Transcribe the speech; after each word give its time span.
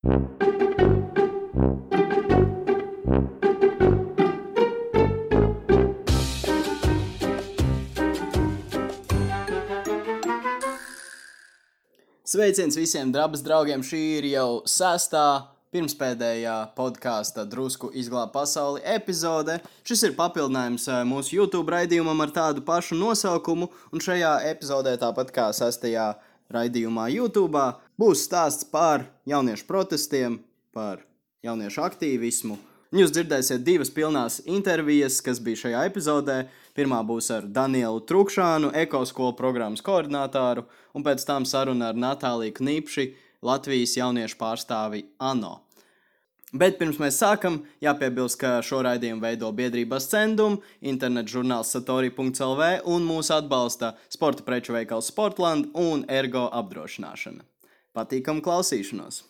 Sveiciens 0.00 0.16
visiem 12.80 13.12
drabas 13.12 13.42
draugiem! 13.44 13.84
Šī 13.84 14.00
ir 14.16 14.24
jau 14.30 14.62
sestā, 14.64 15.52
pirmspēdējā 15.68 16.72
podkāsta 16.72 17.44
drusku 17.44 17.92
izglābt 17.92 18.32
pasauli 18.32 18.80
epizode. 18.80 19.58
Šis 19.84 20.06
ir 20.08 20.16
papildinājums 20.16 20.88
eh, 20.88 21.04
mūsu 21.04 21.36
YouTube 21.42 21.76
raidījumam 21.76 22.24
ar 22.24 22.32
tādu 22.32 22.64
pašu 22.64 22.96
nosaukumu, 22.96 23.68
un 23.92 24.00
šajā 24.00 24.48
epizodē, 24.48 24.96
tāpat 24.96 25.28
kā 25.36 25.52
sestajā 25.52 26.14
raidījumā 26.50 27.10
YouTube, 27.12 27.60
būs 28.00 28.24
stāsts 28.24 28.64
par 28.64 29.04
jauniešu 29.28 29.66
protestiem, 29.68 30.40
par 30.72 31.04
jauniešu 31.44 31.84
aktīvismu. 31.84 32.56
Jūs 32.90 33.12
dzirdēsiet 33.14 33.62
divas 33.62 33.92
pilnās 33.94 34.40
intervijas, 34.50 35.20
kas 35.22 35.38
bija 35.38 35.60
šajā 35.66 35.84
epizodē. 35.86 36.38
Pirmā 36.74 37.04
būs 37.06 37.28
ar 37.34 37.44
Danielu 37.46 38.00
Trukšānu, 38.08 38.72
ekoskolu 38.82 39.36
programmas 39.38 39.84
koordinātāru, 39.86 40.64
un 40.94 41.04
pēc 41.06 41.22
tam 41.28 41.46
saruna 41.46 41.92
ar 41.92 41.98
Natāliju 41.98 42.56
Knipši, 42.58 43.10
Latvijas 43.46 43.94
jauniešu 43.98 44.38
pārstāvi 44.40 45.04
ANO. 45.22 45.60
Bet 46.50 46.80
pirms 46.80 46.98
mēs 46.98 47.20
sākam, 47.22 47.60
jāpiebilst, 47.84 48.40
ka 48.40 48.56
šo 48.66 48.80
raidījumu 48.82 49.22
veido 49.22 49.52
biedrības 49.54 50.08
Cendum, 50.10 50.58
interneta 50.82 51.30
žurnāls 51.36 51.70
Satori.CLV 51.76 52.72
un 52.90 53.06
mūsu 53.06 53.36
atbalsta 53.36 53.94
sporta 54.10 54.42
preču 54.42 54.74
veikals 54.74 55.12
Sportland 55.12 55.70
un 55.78 56.02
Ergo 56.10 56.48
apdrošināšana. 56.50 57.46
Patīkam 57.90 58.38
klausīšanos! 58.38 59.24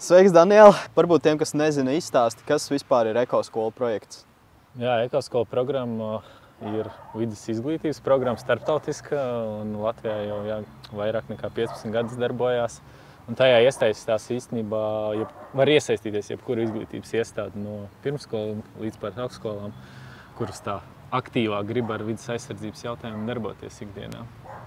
Sveiks, 0.00 0.32
Daniel! 0.32 0.70
Varbūt 0.96 1.26
tiem, 1.26 1.36
kas 1.36 1.52
nezina, 1.52 1.92
izstāsti, 1.98 2.46
kas 2.48 2.70
vispār 2.72 3.10
ir 3.10 3.18
ekoskola 3.20 3.74
projekts. 3.76 4.22
Jā, 4.80 4.94
ekoskola 5.04 5.44
programma 5.50 6.22
ir 6.64 6.88
vidas 7.12 7.42
izglītības 7.52 8.00
programma, 8.06 8.40
starptautiska. 8.40 9.20
Latvijā 9.76 10.16
jau 10.30 10.40
jā, 10.48 10.58
vairāk 10.96 11.28
nekā 11.34 11.52
15 11.60 11.92
gadus 11.92 12.16
darbojās. 12.24 12.80
Un 13.28 13.36
tajā 13.36 13.60
iesaistās 13.66 14.30
īstenībā, 14.32 14.82
ja 15.20 15.28
var 15.60 15.74
iesaistīties 15.76 16.32
jebkura 16.32 16.64
izglītības 16.64 17.12
iestāde 17.20 17.60
no 17.60 17.82
pirmskolām 18.00 18.64
līdz 18.80 18.96
pat 19.04 19.20
augstskolām, 19.26 19.76
kuras 20.40 20.64
tā 20.64 20.80
aktīvāk 21.20 21.68
grib 21.68 21.92
ar 21.92 22.08
vidas 22.08 22.32
aizsardzības 22.32 22.88
jautājumiem 22.88 23.28
darboties 23.28 23.84
ikdienā. 23.84 24.24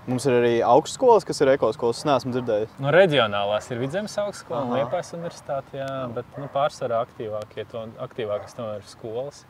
Mums 0.08 0.26
ir 0.26 0.36
arī 0.40 0.54
augstskolas, 0.66 1.26
kas 1.28 1.42
ir 1.44 1.52
ekoskolas. 1.54 2.00
Es 2.02 2.08
neesmu 2.08 2.34
dzirdējis. 2.34 2.78
No 2.82 2.94
reģionālās 2.96 3.68
ir 3.74 3.82
vidzemes 3.82 4.16
augstskola 4.22 4.64
un 4.66 4.76
Liepājas 4.78 5.14
universitāte, 5.18 5.78
jā, 5.82 5.90
bet 6.16 6.40
nu, 6.40 6.48
pārsvarā 6.54 7.04
aktīvākie 7.06 7.68
to, 7.70 7.84
aktīvākas 8.08 8.58
tomēr 8.58 8.82
ir 8.82 8.90
skolas. 8.90 9.44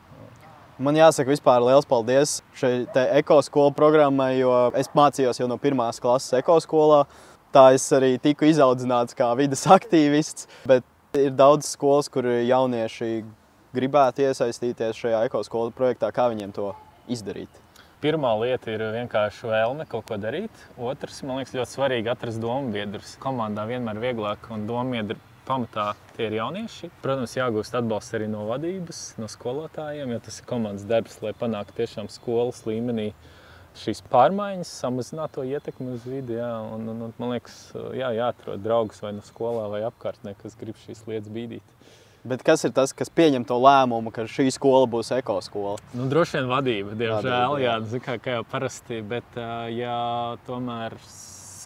Man 0.80 0.96
jāsaka, 0.96 1.28
vispār 1.28 1.60
liels 1.60 1.84
paldies 1.88 2.38
šai 2.56 2.86
ekoskolu 3.20 3.72
programmai, 3.76 4.38
jo 4.38 4.52
es 4.80 4.88
mācījos 4.96 5.42
jau 5.42 5.48
no 5.48 5.58
pirmās 5.60 6.00
klases 6.00 6.38
ekoskolā. 6.40 7.02
Tā 7.52 7.66
es 7.76 7.84
arī 7.92 8.14
tiku 8.22 8.46
izaudzināts 8.48 9.16
kā 9.18 9.28
vidas 9.36 9.66
aktīvists. 9.68 10.48
Bet 10.68 10.86
ir 11.20 11.34
daudz 11.36 11.68
skolas, 11.74 12.08
kur 12.12 12.24
jaunieši 12.24 13.24
gribētu 13.76 14.24
iesaistīties 14.28 14.98
šajā 14.98 15.24
ekoskolu 15.28 15.74
projektā. 15.76 16.12
Kā 16.14 16.30
viņiem 16.32 16.54
to 16.56 16.72
izdarīt? 17.10 17.50
Pirmā 18.00 18.30
lieta 18.40 18.70
ir 18.72 18.80
vienkārši 18.94 19.48
vēlme 19.50 19.84
kaut 19.88 20.06
ko 20.08 20.16
darīt. 20.16 20.62
Otrs, 20.80 21.18
man 21.28 21.36
liekas, 21.36 21.52
ļoti 21.58 21.74
svarīgi 21.74 22.08
atrast 22.08 22.40
domu 22.40 22.72
biedrus. 22.72 23.18
Komandā 23.20 23.66
vienmēr 23.68 23.98
ir 23.98 24.06
vieglāk 24.06 24.46
un 24.54 24.64
domu 24.68 24.94
biedri 24.94 25.18
pamatā 25.44 25.90
tie 26.16 26.30
ir 26.30 26.38
jaunieši. 26.38 26.88
Protams, 27.04 27.34
jāgūst 27.36 27.76
atbalsts 27.76 28.16
arī 28.16 28.30
no 28.32 28.46
vadības, 28.48 29.02
no 29.20 29.28
skolotājiem, 29.28 30.14
jo 30.14 30.22
tas 30.24 30.40
ir 30.40 30.48
komandas 30.48 30.88
darbs, 30.88 31.18
lai 31.20 31.34
panāktu 31.36 31.76
tiešām 31.82 32.08
skolas 32.12 32.62
līmenī 32.64 33.10
šīs 33.82 34.00
pārmaiņas, 34.08 34.72
samazināt 34.80 35.36
to 35.36 35.44
ietekmi 35.44 35.92
uz 35.98 36.06
vidi. 36.08 36.38
Jā, 36.40 36.54
un, 36.72 36.88
un, 36.94 37.04
un, 37.04 37.16
man 37.20 37.34
liekas, 37.34 37.58
jā, 38.00 38.14
jāatrod 38.16 38.64
draugus 38.64 39.04
vai 39.04 39.12
no 39.18 39.26
skolā 39.26 39.68
vai 39.76 39.84
apkārtnē, 39.90 40.38
kas 40.40 40.56
grib 40.60 40.80
šīs 40.86 41.04
lietas 41.10 41.28
bīdīt. 41.36 41.76
Bet 42.24 42.42
kas 42.44 42.66
ir 42.68 42.74
tas, 42.76 42.92
kas 42.92 43.08
pieņem 43.08 43.46
to 43.48 43.56
lēmumu, 43.56 44.12
ka 44.12 44.26
šī 44.28 44.50
skola 44.52 44.84
būs 44.90 45.08
ekoskola? 45.16 45.78
Nu, 45.96 46.04
droši 46.10 46.36
vien 46.36 46.50
vadība, 46.50 46.96
diemžēl, 47.00 47.56
jā. 47.62 47.78
Jā, 47.80 48.00
kā, 48.04 48.18
kā 48.20 48.38
jau 48.38 48.46
parasti. 48.50 49.00
Bet, 49.00 49.38
ja 49.72 49.96
tomēr 50.44 50.98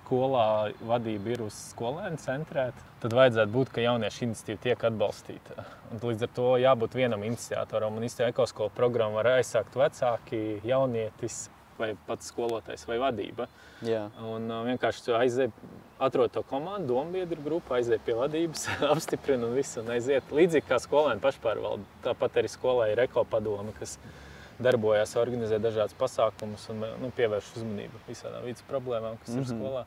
skolā 0.05 0.71
vadība 0.87 1.35
ir 1.35 1.43
uz 1.49 1.57
skolēnu 1.73 2.21
centrēta, 2.23 2.87
tad 3.03 3.17
vajadzētu 3.17 3.51
būt, 3.51 3.73
ka 3.75 3.83
jauniešu 3.83 4.29
iniciatīva 4.29 4.63
tiek 4.69 4.87
atbalstīta. 4.91 5.67
Un 5.91 6.05
līdz 6.05 6.29
ar 6.29 6.33
to 6.39 6.47
jābūt 6.63 6.95
vienam 7.01 7.27
iniciatoram. 7.27 7.99
Un 7.99 8.07
īstenībā 8.07 8.31
ekoskola 8.31 8.71
programmu 8.77 9.19
var 9.19 9.33
aizsākt 9.39 9.75
vecāki, 9.81 10.45
jaunietis 10.69 11.49
vai 11.79 11.93
pats 12.07 12.31
skolotājs 12.33 12.87
vai 12.89 12.99
vadība. 13.03 13.49
Jā. 13.85 14.07
Un 14.25 14.49
uh, 14.51 14.63
vienkārši 14.69 15.15
aiziet, 15.19 15.65
atrod 16.03 16.33
to 16.35 16.43
komandu, 16.49 16.95
dombiedru 16.95 17.43
grupu, 17.45 17.75
aiziet 17.77 18.05
pie 18.07 18.17
vadības, 18.19 18.67
apstiprina 18.93 19.49
un 19.49 19.57
viss 19.59 19.81
un 19.81 19.91
aiziet. 19.95 20.31
Līdzīgi 20.35 20.69
kā 20.69 20.79
skolēni 20.83 21.23
pašpārvalde, 21.25 21.87
tāpat 22.07 22.41
arī 22.43 22.53
skolai 22.53 22.93
ir 22.95 23.05
ekopadome, 23.07 23.75
kas 23.79 23.99
darbojas, 24.63 25.17
organizē 25.19 25.59
dažādas 25.59 25.97
pasākumus 25.99 26.69
un 26.71 26.85
nu, 27.03 27.11
pievērš 27.17 27.57
uzmanību 27.59 28.05
visādām 28.07 28.47
vidas 28.47 28.63
problēmām, 28.69 29.19
kas 29.21 29.35
mm 29.35 29.41
-hmm. 29.41 29.45
ir 29.45 29.55
mhm. 29.55 29.63
skolā. 29.63 29.85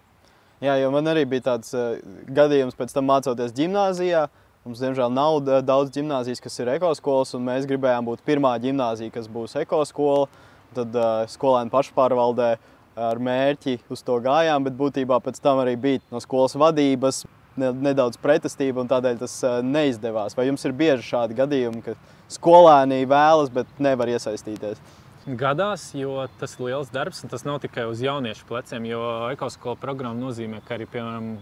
Jā, 0.58 0.74
jo 0.82 0.92
man 0.92 1.06
arī 1.06 1.26
bija 1.30 1.54
tāds 1.54 1.74
uh, 1.78 2.00
gadījums 2.28 2.76
pēc 2.76 2.94
tam 2.94 3.06
mācoties 3.06 3.54
gimnājā. 3.54 4.28
Mums, 4.68 4.82
diemžēl, 4.84 5.12
nav 5.14 5.38
daudz 5.64 5.94
gimnāzijas, 5.96 6.42
kas 6.44 6.60
ir 6.60 6.68
ekoskolas, 6.74 7.30
un 7.38 7.46
mēs 7.48 7.64
gribējām 7.70 8.04
būt 8.10 8.24
pirmā 8.28 8.52
gimnāzija, 8.60 9.14
kas 9.16 9.30
būs 9.32 9.56
ekoskola. 9.62 10.28
Tad 10.76 10.98
uh, 10.98 11.24
skolēni 11.32 11.72
pašpārvaldē 11.74 12.52
ar 12.98 13.22
mērķi 13.22 13.78
uz 13.94 14.02
to 14.04 14.18
gājām, 14.26 14.66
bet 14.66 14.78
būtībā 14.78 15.20
pēc 15.24 15.40
tam 15.44 15.62
arī 15.62 15.76
bija 15.80 16.04
no 16.12 16.22
skolas 16.24 16.58
vadības 16.58 17.24
nedaudz 17.58 18.20
pretestība, 18.22 18.84
un 18.84 18.90
tādēļ 18.92 19.20
tas 19.24 19.40
uh, 19.46 19.60
neizdevās. 19.66 20.38
Vai 20.38 20.50
jums 20.50 20.66
ir 20.68 20.76
bieži 20.78 21.08
šādi 21.08 21.38
gadījumi, 21.38 21.84
ka 21.86 21.98
skolēni 22.32 23.06
vēlas, 23.10 23.52
bet 23.54 23.70
nevar 23.82 24.12
iesaistīties. 24.14 24.82
Gadās, 25.28 25.90
jo 25.92 26.22
tas 26.40 26.54
ir 26.56 26.70
liels 26.70 26.88
darbs, 26.94 27.20
un 27.26 27.32
tas 27.34 27.44
nav 27.44 27.58
tikai 27.60 27.84
uz 27.90 28.00
jauniešu 28.00 28.46
pleciem. 28.48 28.86
Jo 28.88 29.02
ekoskola 29.34 29.76
programma 29.76 30.16
nozīmē, 30.22 30.62
ka 30.64 30.78
arī 30.78 30.86
piemēram, 30.88 31.34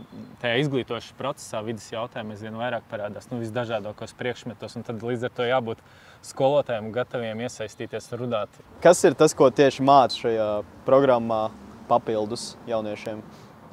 tajā 0.41 0.63
izglītošanas 0.63 1.19
procesā 1.19 1.61
vidas 1.61 1.85
jautājumi 1.93 2.33
aizvien 2.33 2.57
vairāk 2.57 2.87
parādās 2.89 3.29
nu, 3.29 3.37
visdažādākos 3.43 4.17
priekšmetos. 4.17 4.79
Tad 4.87 5.05
līdz 5.05 5.27
ar 5.29 5.35
to 5.37 5.45
jābūt 5.45 5.85
skolotājiem 6.25 6.91
gataviem 6.95 7.45
iesaistīties 7.45 8.11
un 8.11 8.23
runāt. 8.23 8.59
Kas 8.83 9.03
ir 9.07 9.17
tas, 9.17 9.35
ko 9.37 9.49
tieši 9.53 9.85
mācīt 9.85 10.25
šajā 10.25 10.49
programmā 10.87 11.47
papildus 11.89 12.53
jauniešiem? 12.69 13.21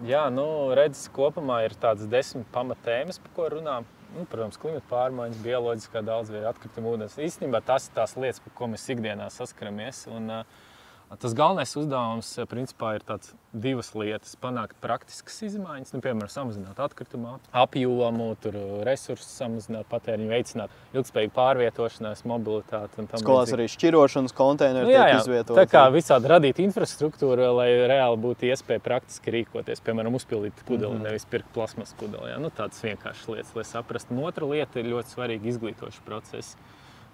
Jā, 0.06 0.26
nu, 0.34 0.44
redzes 0.74 1.06
kopumā 1.14 1.62
ir 1.66 1.76
tādas 1.78 2.08
desmit 2.10 2.48
pamatēmas, 2.54 3.20
par 3.22 3.34
ko 3.36 3.48
runājam 3.54 3.86
nu, 4.16 4.26
protams, 4.28 4.58
klimata 4.60 4.84
pārmaiņas, 4.90 5.40
bioloģiskā 5.44 6.02
daudzveidība, 6.04 6.50
atkrituma 6.52 6.92
ūdens. 6.92 7.16
Īstenībā 7.22 7.62
tas 7.64 7.88
ir 7.88 7.96
tās 7.96 8.16
lietas, 8.18 8.42
ar 8.44 8.54
ko 8.58 8.68
mēs 8.72 8.84
ikdienā 8.92 9.28
saskaramies. 9.32 10.04
Un, 10.12 10.28
uh, 10.40 10.68
Tas 11.20 11.34
galvenais 11.36 11.74
uzdevums 11.76 12.28
eh, 12.40 12.46
principā, 12.48 12.94
ir 12.96 13.02
tāds, 13.04 13.34
divas 13.52 13.90
lietas. 13.92 14.32
Panākt 14.40 14.78
praktiskas 14.80 15.42
izmaiņas, 15.44 15.92
nu, 15.92 16.00
piemēram, 16.04 16.30
samazināt 16.32 16.78
atkritumu 16.80 17.34
apjomu, 17.52 18.30
resursus 18.86 19.28
samazināt, 19.36 19.84
patēriņu, 19.90 20.30
veicināt 20.32 20.96
ilgspējīgu 20.96 21.34
pārvietošanās, 21.36 22.24
mobilitāti. 22.28 23.04
Skolās 23.20 23.52
arī 23.52 23.68
šķirošanas 23.68 24.36
konteineru 24.36 24.88
nu, 24.88 24.94
jā, 24.94 25.04
jā, 25.12 25.20
izvietot. 25.20 25.56
Tā 25.60 25.66
kā 25.68 25.84
visādi 25.92 26.32
radīt 26.32 26.62
infrastruktūru, 26.64 27.50
lai 27.58 27.68
reāli 27.92 28.20
būtu 28.24 28.48
iespēja 28.48 28.80
praktiski 28.84 29.36
rīkoties. 29.36 29.84
Piemēram, 29.84 30.16
uzpildīt 30.16 30.64
pudeli, 30.64 30.94
mm 30.94 31.02
-hmm. 31.02 31.10
nevis 31.10 31.28
pirkt 31.28 31.52
plasmas 31.52 31.92
pudeli. 32.00 32.32
Jā. 32.32 32.40
Nu, 32.40 32.48
tādas 32.48 32.80
vienkāršas 32.80 33.28
lietas, 33.28 33.56
lai 33.58 33.68
saprastu. 33.68 34.16
Un 34.16 34.24
otra 34.24 34.48
lieta 34.48 34.80
ir 34.80 34.94
ļoti 34.94 35.12
svarīga 35.12 35.52
izglītoša 35.52 36.06
procesa 36.08 36.56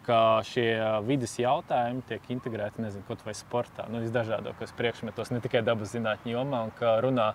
ka 0.09 0.41
šie 0.49 0.67
vidas 1.05 1.37
jautājumi 1.37 2.05
tiek 2.09 2.29
integrēti 2.33 2.81
nezinu, 2.81 3.05
kaut 3.09 3.23
vai 3.27 3.35
sportā, 3.37 3.85
nu, 3.93 4.01
visdažādākos 4.05 4.73
priekšmetos, 4.79 5.33
ne 5.35 5.43
tikai 5.45 5.61
dabas 5.67 5.93
zinātņu 5.93 6.33
jomā, 6.33 6.65
un 6.69 6.73
ka 6.79 6.97
runā 7.05 7.33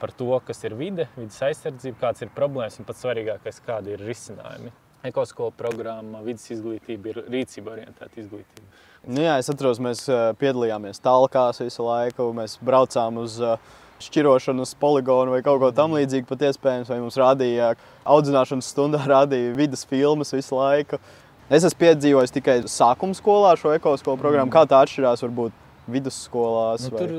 par 0.00 0.12
to, 0.12 0.28
kas 0.44 0.60
ir 0.68 0.76
vide, 0.76 1.08
vidas 1.16 1.38
aizsardzība, 1.48 2.02
kādas 2.02 2.26
ir 2.26 2.34
problēmas 2.36 2.76
un 2.80 2.88
pats 2.88 3.00
svarīgākais, 3.04 3.62
kādi 3.64 3.96
ir 3.96 4.04
risinājumi. 4.04 4.74
Ekoskola 5.06 5.54
programma, 5.56 6.20
vidas 6.26 6.44
izglītība 6.52 7.12
ir 7.12 7.22
rīcība 7.30 7.76
orientēta 7.76 8.20
izglītība. 8.20 8.68
Nu 9.06 9.22
jā, 9.22 9.36
es 9.38 9.48
atceros, 9.52 9.80
mēs 9.80 10.04
piedalījāmies 10.40 11.00
talkās 11.04 11.62
visu 11.62 11.86
laiku, 11.86 12.32
mēs 12.36 12.58
braucām 12.64 13.22
uz 13.22 13.38
šķirošanu 14.02 14.66
uz 14.66 14.74
poligonu 14.76 15.32
vai 15.32 15.42
kaut 15.46 15.60
ko 15.62 15.70
tamlīdzīgu 15.72 16.28
pat 16.28 16.42
iespējams, 16.50 16.90
vai 16.92 16.98
mums 17.00 17.16
rādīja 17.20 17.70
audzināšanas 18.04 18.72
stundā 18.74 19.00
rādīja 19.14 19.54
vidas 19.56 19.86
filmas 19.88 20.34
visu 20.36 20.58
laiku. 20.58 21.00
Es 21.46 21.62
esmu 21.62 21.78
piedzīvojis 21.78 22.34
tikai 22.34 22.56
sākuma 22.70 23.14
skolā 23.14 23.52
šo 23.60 23.70
ekoskolu 23.76 24.18
programmu. 24.18 24.50
Mm. 24.50 24.54
Kā 24.56 24.64
tā 24.66 24.80
atšķirās 24.82 25.22
varbūt 25.22 25.62
vidusskolās. 25.86 26.88
Nu, 26.90 26.98
tur, 26.98 27.12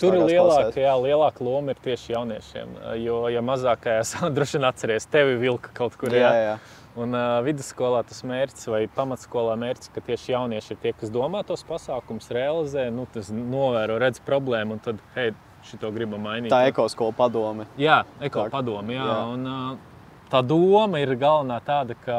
tur 0.00 0.16
lielāka, 0.26 0.74
jā, 0.82 0.94
lielāka 0.98 1.44
loma 1.46 1.74
ir 1.74 1.80
tieši 1.84 2.16
jauniešiem. 2.16 2.74
Jo, 3.04 3.20
ja 3.30 3.42
mazākajās, 3.44 4.16
droši 4.36 4.58
vien 4.58 4.68
atceries, 4.68 5.06
tevi 5.10 5.38
vilka 5.38 5.70
kaut 5.76 5.94
kur. 6.00 6.14
Jā, 6.14 6.32
jā. 6.42 6.58
Un 6.98 7.14
uh, 7.14 7.38
vidusskolā 7.46 8.00
tas 8.08 8.24
mērķis, 8.26 8.66
vai 8.72 8.80
pamatskolā 8.90 9.54
mērķis, 9.60 9.92
ka 9.94 10.02
tieši 10.02 10.32
jaunieši 10.32 10.72
ir 10.74 10.80
tie, 10.82 10.92
kas 10.98 11.12
domā 11.14 11.44
tos 11.46 11.62
pasākumus, 11.68 12.26
realizē, 12.34 12.88
nu, 12.90 13.04
tas 13.14 13.30
novēro, 13.30 14.00
redz 14.02 14.18
problēmu 14.26 14.74
un 14.74 14.82
tad, 14.82 15.04
hei, 15.14 15.30
šito 15.68 15.92
gribam 15.94 16.26
mainīt. 16.26 16.50
Tā 16.50 16.64
ekoskola 16.72 17.14
padome. 17.14 17.68
Jā, 17.78 18.00
eko 18.18 18.48
Tā- 18.48 18.50
padomu. 18.56 18.96
Jā, 18.96 19.06
jā. 19.06 19.20
Un, 19.36 19.46
uh, 19.46 19.87
tā 20.32 20.42
doma 20.44 21.00
ir 21.02 21.14
galvenā 21.18 21.58
tāda, 21.64 21.96
ka 22.04 22.18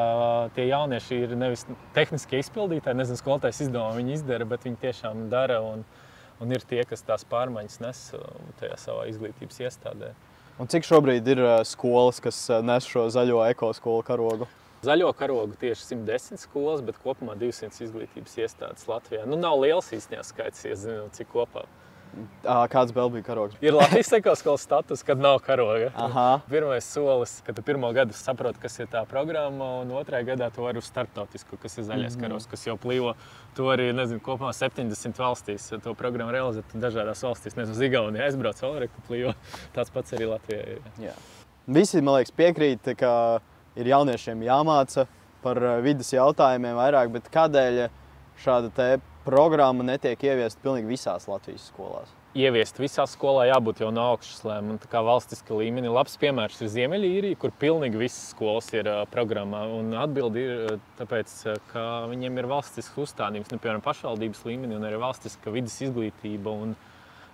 tie 0.55 0.67
jaunieši 0.69 1.21
ir 1.25 1.35
nevis 1.39 1.65
tehniski 1.95 2.41
izpildītāji, 2.43 2.97
nezinu, 2.99 3.19
skolotājs 3.21 3.63
izdomā, 3.65 3.93
viņi 3.97 4.15
izdara, 4.17 4.47
bet 4.49 4.65
viņi 4.67 4.81
tiešām 4.83 5.27
dara 5.31 5.59
un, 5.65 5.85
un 6.41 6.55
ir 6.55 6.65
tie, 6.67 6.81
kas 6.89 7.05
tās 7.05 7.25
pārmaiņas 7.29 7.79
nes 7.85 8.03
uh, 8.17 8.27
tajā 8.61 8.79
savā 8.81 9.07
izglītības 9.11 9.61
iestādē. 9.67 10.13
Un 10.59 10.67
cik 10.67 10.87
šobrīd 10.87 11.27
ir 11.31 11.39
ā, 11.39 11.57
skolas, 11.67 12.19
kas 12.23 12.39
ā, 12.51 12.59
nes 12.65 12.87
šo 12.89 13.05
zaļo 13.13 13.45
ekoskolu 13.47 14.03
karogu? 14.07 14.49
Zaļo 14.83 15.11
karogu 15.15 15.57
tieši 15.59 15.93
110 15.93 16.39
skolas, 16.39 16.81
bet 16.83 16.99
kopumā 17.03 17.35
200 17.39 17.83
izglītības 17.83 18.37
iestādes 18.39 18.87
Latvijā. 18.87 19.25
Nu, 19.27 19.35
nav 19.39 19.59
liels 19.59 19.91
īstenībā 19.95 20.23
skaits, 20.27 20.63
ja 20.67 20.75
zinu, 20.79 21.09
cik 21.15 21.31
kopā. 21.33 21.65
Kāds 22.43 22.93
vēl 22.95 23.11
bija 23.13 23.25
karogs? 23.27 23.57
Ir 23.63 23.75
Latvijas 23.77 24.11
ekoskolas 24.17 24.63
status, 24.65 25.03
kad 25.05 25.19
nav 25.21 25.39
karoga. 25.45 25.91
Pirmais 26.49 26.87
solis, 26.87 27.35
kad 27.45 27.55
tu 27.55 27.63
pirmo 27.65 27.91
gadu 27.95 28.15
saproti, 28.17 28.59
kas 28.63 28.79
ir 28.81 28.89
tā 28.91 29.03
programma, 29.09 29.67
un 29.83 29.93
otrajā 29.99 30.31
gadā 30.31 30.49
tu 30.53 30.65
vari 30.65 30.81
uz 30.81 30.87
starptautisku, 30.89 31.59
kas 31.61 31.77
ir 31.77 31.85
zaļais 31.87 32.15
mm 32.15 32.21
-hmm. 32.21 32.27
karos, 32.27 32.47
kas 32.49 32.65
jau 32.67 32.77
plīvo. 32.77 33.13
Tu 33.55 33.63
arī, 33.63 33.91
nezinu, 33.93 34.19
kopumā 34.19 34.53
70 34.53 35.19
valstīs 35.19 35.69
to 35.83 35.93
programmu 35.93 36.33
realizēt. 36.33 36.65
Dažādās 36.73 37.23
valstīs, 37.23 37.55
nezinu, 37.55 37.75
uz 37.75 37.81
Igauniju 37.81 38.23
aizbrauc, 38.23 38.61
vēl 38.61 38.79
reku 38.79 39.01
plīvo. 39.09 39.33
Tāds 39.75 39.93
pats 39.93 40.13
arī 40.13 40.25
Latvijā 40.25 40.65
ir. 40.67 40.81
Jā. 40.99 41.13
Visi, 41.67 42.01
man 42.01 42.15
liekas, 42.15 42.31
piekrīt, 42.31 42.95
ka 42.97 43.39
ir 43.75 43.87
jauniešiem 43.87 44.41
jāmāca 44.41 45.07
par 45.43 45.59
vidas 45.81 46.13
jautājumiem 46.13 46.75
vairāk, 46.75 47.11
bet 47.11 47.29
kādēļ 47.29 47.89
šāda 48.39 48.71
te 48.75 48.99
programma 49.29 49.85
netiek 49.85 50.29
ieviesta 50.31 50.65
pilnīgi 50.65 50.97
visās 50.97 51.29
Latvijas 51.29 51.69
skolās? 51.69 52.15
ieviest 52.37 52.77
visā 52.77 53.05
skolā, 53.09 53.47
jābūt 53.49 53.81
jau 53.81 53.89
no 53.93 54.03
augšas 54.13 54.43
lēmuma, 54.45 54.89
kā 54.91 55.01
valstiska 55.05 55.55
līmenī. 55.57 55.89
Labs 55.91 56.17
piemērs 56.21 56.59
ir 56.61 56.69
Ziemeļīrija, 56.75 57.39
kur 57.41 57.53
pilnīgi 57.61 57.97
visas 57.97 58.29
skolas 58.35 58.69
ir 58.75 58.89
uh, 58.89 59.01
programmā. 59.09 59.63
Un 59.79 59.95
atbildi 59.97 60.43
ir 60.45 60.77
tāpēc, 60.99 61.33
ka 61.71 61.85
viņiem 62.11 62.37
ir 62.37 62.49
valstisks 62.51 63.01
uzstādījums, 63.05 63.49
nu, 63.49 63.61
piemēram, 63.61 63.83
pašvaldības 63.85 64.45
līmenī, 64.45 64.77
un 64.77 64.85
arī 64.89 65.01
valstiska 65.01 65.53
vidas 65.55 65.79
izglītība. 65.87 66.53
Un, 66.53 66.75
uh, 66.77 66.88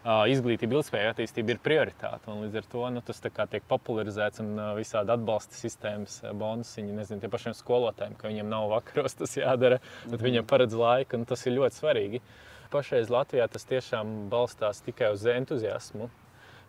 Izglītība, 0.05 0.77
ilgspējīga 0.77 1.13
attīstība 1.15 1.55
ir 1.55 1.59
prioritāte. 1.65 2.29
Līdz 2.29 2.59
ar 2.59 2.67
to 2.69 2.89
nu, 2.93 3.01
tas 3.05 3.21
tiek 3.23 3.63
popularizēts 3.65 4.43
un 4.43 4.51
visādi 4.77 5.15
atbalsta 5.15 5.57
sistēmas, 5.57 6.19
bonusiņi, 6.37 6.93
nezinu, 6.93 7.23
tie 7.23 7.31
pašiem 7.33 7.55
skolotājiem, 7.57 8.13
ka 8.19 8.29
viņiem 8.29 8.51
nav 8.51 8.69
vakaros 8.75 9.17
tas 9.17 9.33
jādara, 9.39 9.79
bet 10.05 10.21
viņiem 10.21 10.45
paredz 10.45 10.77
laiku, 10.77 11.17
un 11.17 11.25
tas 11.25 11.41
ir 11.49 11.57
ļoti 11.57 11.81
svarīgi. 11.81 12.21
Pašreiz 12.69 13.09
Latvijā 13.09 13.49
tas 13.49 13.65
tiešām 13.65 14.29
balstās 14.29 14.85
tikai 14.85 15.09
uz 15.15 15.25
entuziasmu. 15.25 16.11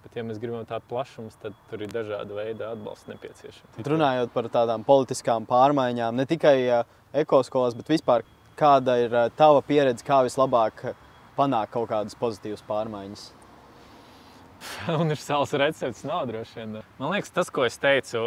Bet, 0.06 0.16
ja 0.16 0.22
mēs 0.22 0.38
gribam 0.38 0.62
tādu 0.64 0.86
plašumu, 0.88 1.32
tad 1.42 1.56
tur 1.68 1.80
ir 1.82 1.90
dažādi 1.90 2.36
veidi 2.36 2.62
atbalsts 2.62 3.08
nepieciešams. 3.10 3.80
Runājot 3.90 4.30
par 4.32 4.46
tādām 4.54 4.84
politiskām 4.86 5.48
pārmaiņām, 5.50 6.14
ne 6.14 6.28
tikai 6.30 6.84
ekoskolās, 7.24 7.74
bet 7.74 7.90
vispār 7.90 8.22
kāda 8.56 9.00
ir 9.02 9.16
tava 9.36 9.64
pieredze, 9.66 10.06
kā 10.06 10.20
vislabāk 10.22 10.92
panākt 11.36 11.74
kaut 11.74 11.90
kādas 11.92 12.16
pozitīvas 12.18 12.64
pārmaiņas? 12.68 13.26
Universāls 15.02 15.52
recepts 15.60 16.04
nav 16.08 16.26
droši 16.30 16.58
vien. 16.60 16.78
Man 16.98 17.12
liekas, 17.12 17.32
tas, 17.34 17.50
ko 17.52 17.66
es 17.66 17.76
teicu, 17.80 18.20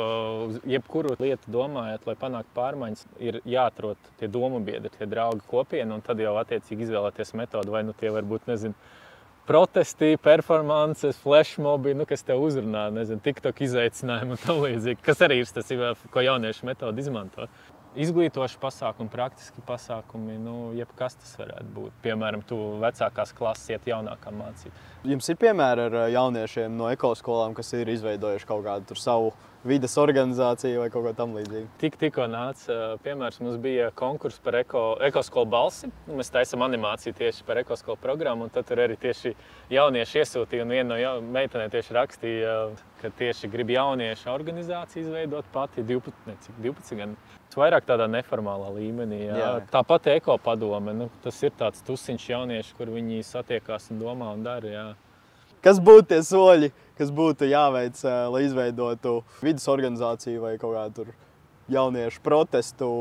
jebkuru 0.70 1.16
lietu 1.20 1.52
domājot, 1.54 2.06
lai 2.08 2.16
panāktu 2.20 2.54
pārmaiņas, 2.58 3.06
ir 3.24 3.40
jāatrod 3.50 4.12
tie 4.22 4.30
domu 4.32 4.62
biedri, 4.64 4.92
tie 4.94 5.10
draugi 5.10 5.42
kopiena, 5.50 5.98
un 5.98 6.06
tad 6.06 6.22
jau 6.22 6.36
attiecīgi 6.42 6.86
izvēlēties 6.88 7.36
metodi, 7.40 7.74
vai 7.74 7.84
nu 7.88 7.96
tie 7.98 8.14
var 8.14 8.28
būt, 8.30 8.46
nezinu, 8.52 8.78
protesti, 9.50 10.14
performances, 10.22 11.18
flashmobi, 11.24 11.96
nu, 11.98 12.06
kas 12.10 12.22
tev 12.26 12.44
uzrunā, 12.46 12.86
nezinu, 12.94 13.22
TikTok 13.26 13.64
izaicinājumi 13.66 14.36
un 14.36 14.44
tam 14.44 14.62
līdzīgi, 14.62 15.02
kas 15.06 15.26
arī 15.26 15.42
ir 15.42 15.54
tas, 15.56 15.74
ko 16.14 16.26
jauniešu 16.26 16.70
metodi 16.70 17.06
izmanto. 17.06 17.50
Izglītoši 17.97 18.59
pasākumi, 18.62 19.09
praktiski 19.09 19.63
pasākumi, 19.65 20.36
nu, 20.38 20.56
jebkas 20.77 21.15
tas 21.18 21.31
varētu 21.39 21.71
būt. 21.74 21.95
Piemēram, 22.03 22.44
tu 22.45 22.57
vecākās 22.83 23.33
klases 23.33 23.71
iet 23.74 23.88
jaunākām 23.89 24.38
mācīt. 24.38 24.75
Jums 25.09 25.30
ir 25.31 25.39
piemēri 25.41 25.88
ar 25.88 25.97
ā, 26.03 26.03
jauniešiem 26.13 26.75
no 26.77 26.91
ekoskolām, 26.94 27.56
kas 27.57 27.74
ir 27.74 27.89
izveidojuši 27.89 28.50
kaut 28.50 28.62
kādu 28.68 28.97
savu 29.00 29.33
vidas 29.66 29.96
organizāciju 30.00 30.80
vai 30.80 30.90
kaut 30.90 31.04
ko 31.06 31.12
tamlīdzīgu? 31.18 31.68
Tik, 31.82 31.98
tikko 32.00 32.28
nāca 32.32 32.78
piemērs, 33.04 33.40
mums 33.44 33.58
bija 33.62 33.90
konkurss 33.98 34.40
par 34.44 34.56
eko, 34.62 34.84
ekoskolu 35.04 35.50
balsi. 35.52 35.90
Mēs 36.08 36.32
taisām 36.32 36.64
animāciju 36.66 37.16
tieši 37.18 37.44
par 37.48 37.60
ekoskolu 37.64 37.98
programmu, 38.00 38.48
un 38.48 38.54
tur 38.56 38.82
arī 38.86 38.96
tieši 39.00 39.34
jaunieši 39.74 40.22
iesūtīja. 40.24 40.64
Un 40.64 40.70
viena 40.76 40.88
no 40.94 40.96
jau- 40.96 41.20
meitenēm 41.22 41.70
tieši 41.74 41.98
rakstīja, 42.00 42.54
ka 43.02 43.10
tieši 43.20 43.50
grib 43.52 43.70
jauniešu 43.76 44.32
organizāciju 44.32 45.04
izveidot 45.08 45.46
pati 45.54 45.84
12, 45.84 46.14
ne, 46.28 46.36
cik 46.42 46.56
12 46.64 46.96
gan. 46.98 47.18
Vairāk 47.60 47.84
tādā 47.84 48.06
neformālā 48.08 48.70
līmenī. 48.72 49.26
Jā. 49.26 49.36
Jā. 49.36 49.48
Tāpat 49.74 50.06
ekopadome. 50.16 50.94
Nu, 50.96 51.10
tas 51.24 51.42
ir 51.44 51.52
tāds 51.60 51.82
tusiņš 51.84 52.28
jaunieši, 52.30 52.76
kur 52.78 52.88
viņi 52.94 53.20
satiekās 53.26 53.90
un 53.92 54.00
domā 54.00 54.32
un 54.34 54.44
dara. 54.46 54.70
Jā. 54.70 54.86
Kas 55.66 55.80
būtu 55.84 56.08
tie 56.14 56.22
soļi, 56.24 56.70
kas 57.00 57.10
būtu 57.12 57.48
jāveic, 57.50 58.00
lai 58.04 58.44
izveidotu 58.46 59.20
vidas 59.44 59.66
organizāciju 59.72 60.46
vai 60.46 60.54
kaut 60.62 60.78
kādu 60.78 61.10
jauniešu 61.72 62.22
protestu? 62.24 62.92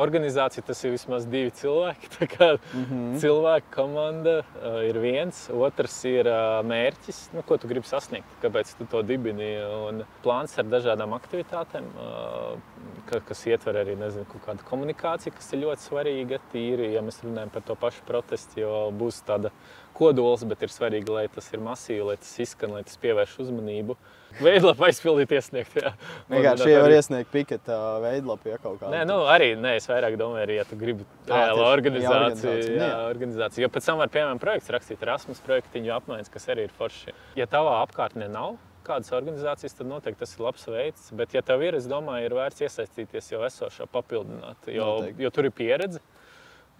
Organizācija 0.00 0.62
tas 0.64 0.78
ir 0.84 0.94
vismaz 0.94 1.26
divi 1.28 1.50
cilvēki. 1.58 2.10
Tā 2.16 2.28
kā 2.30 2.48
Mm 2.54 2.84
-hmm. 2.84 3.18
cilvēku 3.20 3.66
komanda 3.74 4.38
uh, 4.38 4.78
ir 4.86 4.98
viens, 4.98 5.50
otrs 5.50 6.04
ir 6.04 6.26
uh, 6.26 6.62
mērķis, 6.64 7.32
nu, 7.34 7.42
ko 7.42 7.58
tu 7.58 7.68
gribi 7.68 7.86
sasniegt, 7.86 8.30
kāpēc 8.42 8.76
tu 8.78 8.86
to 8.86 9.02
dibini. 9.02 9.50
Un 9.88 10.04
plāns 10.22 10.58
ar 10.58 10.64
dažādām 10.64 11.12
aktivitātēm, 11.18 11.84
uh, 11.98 12.58
ka, 13.06 13.20
kas 13.28 13.42
ietver 13.48 13.78
arī 13.82 13.96
nezinu, 13.98 14.24
kādu 14.46 14.64
komunikāciju, 14.68 15.34
kas 15.36 15.52
ir 15.54 15.62
ļoti 15.64 15.86
svarīga. 15.88 16.38
Tīri, 16.52 16.92
ja 16.94 17.02
mēs 17.06 17.22
runājam 17.24 17.50
par 17.54 17.62
to 17.66 17.76
pašu 17.78 18.02
protestu, 18.08 18.60
jo 18.62 18.74
būs 18.96 19.22
tāda 19.26 19.50
kodols, 19.96 20.44
bet 20.48 20.62
ir 20.64 20.72
svarīgi, 20.72 21.10
lai 21.12 21.26
tas 21.28 21.48
ir 21.52 21.60
masīvi, 21.60 22.04
lai 22.08 22.16
tas 22.20 22.30
izskan, 22.40 22.72
lai 22.76 22.82
tas 22.86 22.96
pievērš 23.02 23.34
uzmanību. 23.44 23.96
Veidlapu 24.40 24.84
aizpildīt, 24.86 25.32
iesniegt. 25.34 25.74
Jā. 25.82 25.90
Vienkārši 26.30 26.70
jau 26.70 26.80
var 26.84 26.88
arī- 26.92 26.98
iesniegt 27.00 27.32
piketa 27.34 27.76
veidlapu, 28.04 28.48
ja 28.52 28.58
kaut 28.62 28.78
kādā. 28.78 28.92
Nē, 28.94 29.02
nu, 29.10 29.18
arī 29.26 29.50
nē, 29.58 29.74
es 29.80 29.88
vairāk 29.90 30.14
domāju, 30.20 30.44
arī, 30.46 30.56
ja 30.60 30.64
tu 30.70 30.78
gribi 30.78 31.04
reālu 31.26 31.64
organizāciju, 31.66 32.76
Jā, 32.76 32.78
jā. 32.78 32.96
organizāciju. 33.10 33.64
Jo 33.66 33.68
pēc 33.74 33.90
tam 33.90 33.98
var, 33.98 34.08
piemēram, 34.14 34.38
projekts 34.40 34.70
rakstīt 34.70 35.02
Erasmus 35.02 35.42
projektiņu 35.46 35.92
apmaiņas, 35.98 36.30
kas 36.30 36.46
arī 36.54 36.68
ir 36.68 36.74
forši. 36.78 37.12
Ja 37.36 37.46
tavā 37.50 37.80
apkārtnē 37.82 38.30
nav 38.30 38.54
kādas 38.86 39.10
organizācijas, 39.16 39.74
tad 39.78 39.88
noteikti 39.90 40.20
tas 40.22 40.34
ir 40.36 40.44
labs 40.44 40.64
veids. 40.70 41.08
Bet, 41.16 41.34
ja 41.36 41.42
tev 41.46 41.62
ir, 41.66 41.76
es 41.78 41.86
domāju, 41.90 42.26
ir 42.28 42.34
vērts 42.38 42.64
iesaistīties 42.66 43.30
jau 43.32 43.42
esošā, 43.46 43.86
papildināt, 43.92 44.68
jo, 44.72 44.86
Noteikti. 45.00 45.22
jo 45.26 45.30
tur 45.36 45.48
ir 45.50 45.54
pieredze. 45.56 46.00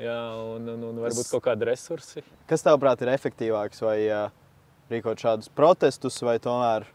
Jā, 0.01 0.17
un, 0.57 0.65
un, 0.73 0.85
un 0.91 1.01
varbūt 1.05 1.27
Es- 1.27 1.31
kaut 1.35 1.45
kādi 1.45 1.67
resursi. 1.69 2.23
Kas 2.49 2.65
tavuprāt 2.65 3.03
ir 3.05 3.11
efektīvāks, 3.13 3.83
vai 3.85 3.99
ā, 4.09 4.23
rīkot 4.91 5.21
šādus 5.21 5.51
protestus, 5.53 6.17
vai 6.25 6.39
tomēr 6.41 6.87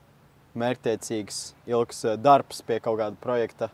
mērķtiecīgs, 0.57 1.41
ilgs 1.69 2.05
darbs 2.23 2.61
pie 2.65 2.79
kaut 2.79 2.97
kāda 3.01 3.19
projekta? 3.21 3.69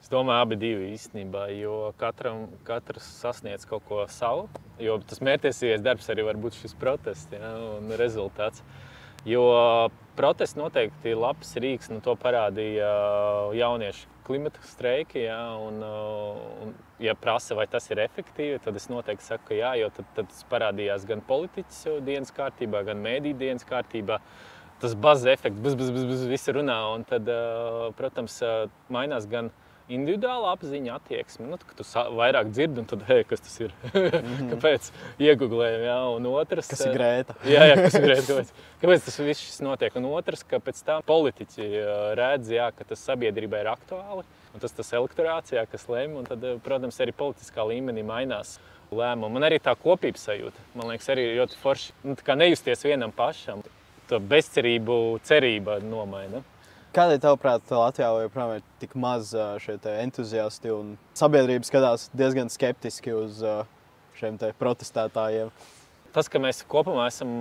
Es 0.00 0.08
domāju, 0.08 0.42
abi 0.42 0.56
divi 0.56 0.90
īstenībā, 0.94 1.46
jo 1.60 1.92
katram, 2.00 2.46
katrs 2.66 3.04
sasniedz 3.20 3.66
kaut 3.68 3.84
ko 3.88 4.04
savu. 4.08 4.46
Jo 4.80 4.96
tas 5.06 5.20
mērķtiecīgais 5.20 5.82
darbs 5.84 6.08
arī 6.12 6.24
var 6.26 6.38
būt 6.40 6.56
šis 6.56 6.72
protests 6.80 7.32
ja, 7.36 7.50
un 7.78 7.92
rezultāts. 8.00 8.62
Jo 9.28 9.42
protests 10.16 10.56
noteikti 10.56 11.12
ir 11.12 11.20
labs 11.20 11.52
rīks, 11.60 11.90
nu, 11.92 12.00
to 12.04 12.14
parādīja 12.20 12.88
jauniešu 13.56 14.08
klimata 14.26 14.62
streiki. 14.64 15.24
Ja, 15.26 15.40
un, 15.60 15.80
un, 15.82 16.74
ja 17.02 17.16
prasa, 17.18 17.56
vai 17.58 17.66
tas 17.70 17.88
ir 17.90 18.02
efektīvi, 18.04 18.60
tad 18.64 18.78
es 18.80 18.88
noteikti 18.92 19.26
saku, 19.26 19.50
ka 19.50 19.58
jā, 19.58 19.74
jo 19.80 19.90
tad, 19.96 20.08
tad 20.16 20.30
tas 20.32 20.46
parādījās 20.52 21.06
gan 21.08 21.24
politiķu 21.26 21.98
dienas 22.06 22.32
kārtībā, 22.36 22.84
gan 22.88 23.02
mēdīņu 23.04 23.40
dienas 23.40 23.68
kārtībā. 23.68 24.20
Tas 24.80 24.94
bazas 24.96 25.34
efekts, 25.34 25.60
buz, 25.60 25.74
buz, 25.76 25.90
buz, 25.92 26.06
buz, 26.08 26.24
visi 26.30 26.54
runā, 26.56 26.78
un 26.94 27.04
tad, 27.08 27.28
ā, 27.28 27.90
protams, 27.98 28.38
mainās 28.92 29.28
gan 29.28 29.50
individuāla 29.94 30.52
apziņa, 30.54 30.96
attieksme. 30.96 31.48
Nu, 31.50 31.58
tu 31.76 31.86
vairāk 32.16 32.50
dzirdi, 32.52 32.82
un 32.82 32.88
tad, 32.90 33.04
hei, 33.08 33.24
kas 33.28 33.42
tas 33.44 33.56
ir? 33.62 33.74
Kāpēc 34.52 34.90
iegūlējam, 35.22 35.84
jā, 35.88 35.98
un 36.16 36.28
otrs. 36.32 36.70
Kas 36.70 36.84
ir 36.86 36.96
grēta? 36.96 37.36
Jā, 37.50 37.66
jā 37.70 37.76
kas 37.80 37.98
ir 37.98 38.06
grūti. 38.06 38.26
Kāpēc, 38.30 38.52
kāpēc 38.82 39.06
tas 39.06 39.20
viss 39.26 39.46
šis 39.46 39.62
notiek? 39.66 39.96
Un 40.00 40.08
otrs, 40.10 40.44
ka 40.46 40.60
pēc 40.62 40.82
tam 40.86 41.04
politiķi 41.06 41.68
ā, 41.80 41.96
redz, 42.18 42.52
jā, 42.54 42.68
ka 42.76 42.86
tas 42.92 43.02
sabiedrībai 43.08 43.64
ir 43.64 43.72
aktuāli. 43.72 44.26
Un 44.54 44.62
tas 44.62 44.74
tas 44.74 44.92
elektorāts, 44.98 45.54
jā, 45.54 45.64
kas 45.70 45.88
lemj. 45.90 46.20
Un 46.22 46.28
tad, 46.28 46.44
ā, 46.44 46.58
protams, 46.64 47.00
arī 47.02 47.14
politiskā 47.16 47.66
līmenī 47.70 48.04
mainās 48.06 48.58
lēmumu. 48.90 49.32
Man 49.36 49.46
arī 49.46 49.60
tā 49.62 49.74
kopības 49.78 50.28
sajūta. 50.28 50.64
Man 50.78 50.90
liekas, 50.92 51.10
arī 51.12 51.26
ļoti 51.38 51.60
forši 51.60 51.92
nu, 52.08 52.16
nejusties 52.42 52.86
vienam 52.86 53.14
pašam. 53.14 53.62
Tā 54.10 54.18
bezcerību, 54.18 55.20
cerība 55.26 55.78
nomaina. 55.84 56.42
Kādēļ, 56.90 57.20
tavuprāt, 57.22 57.68
Latvijā 57.70 58.08
joprojām 58.24 58.56
ir 58.56 58.62
tik 58.82 58.96
maz 58.98 59.28
šie 59.62 59.76
entuziasti 60.00 60.72
un 60.74 60.96
sabiedrība 61.14 61.68
skatās 61.68 62.08
diezgan 62.18 62.50
skeptiski 62.50 63.14
uz 63.14 63.44
šiem 64.18 64.40
protestētājiem? 64.58 65.52
Tas, 66.10 66.26
ka 66.26 66.40
mēs 66.42 66.64
kopumā 66.66 67.04
esam 67.06 67.36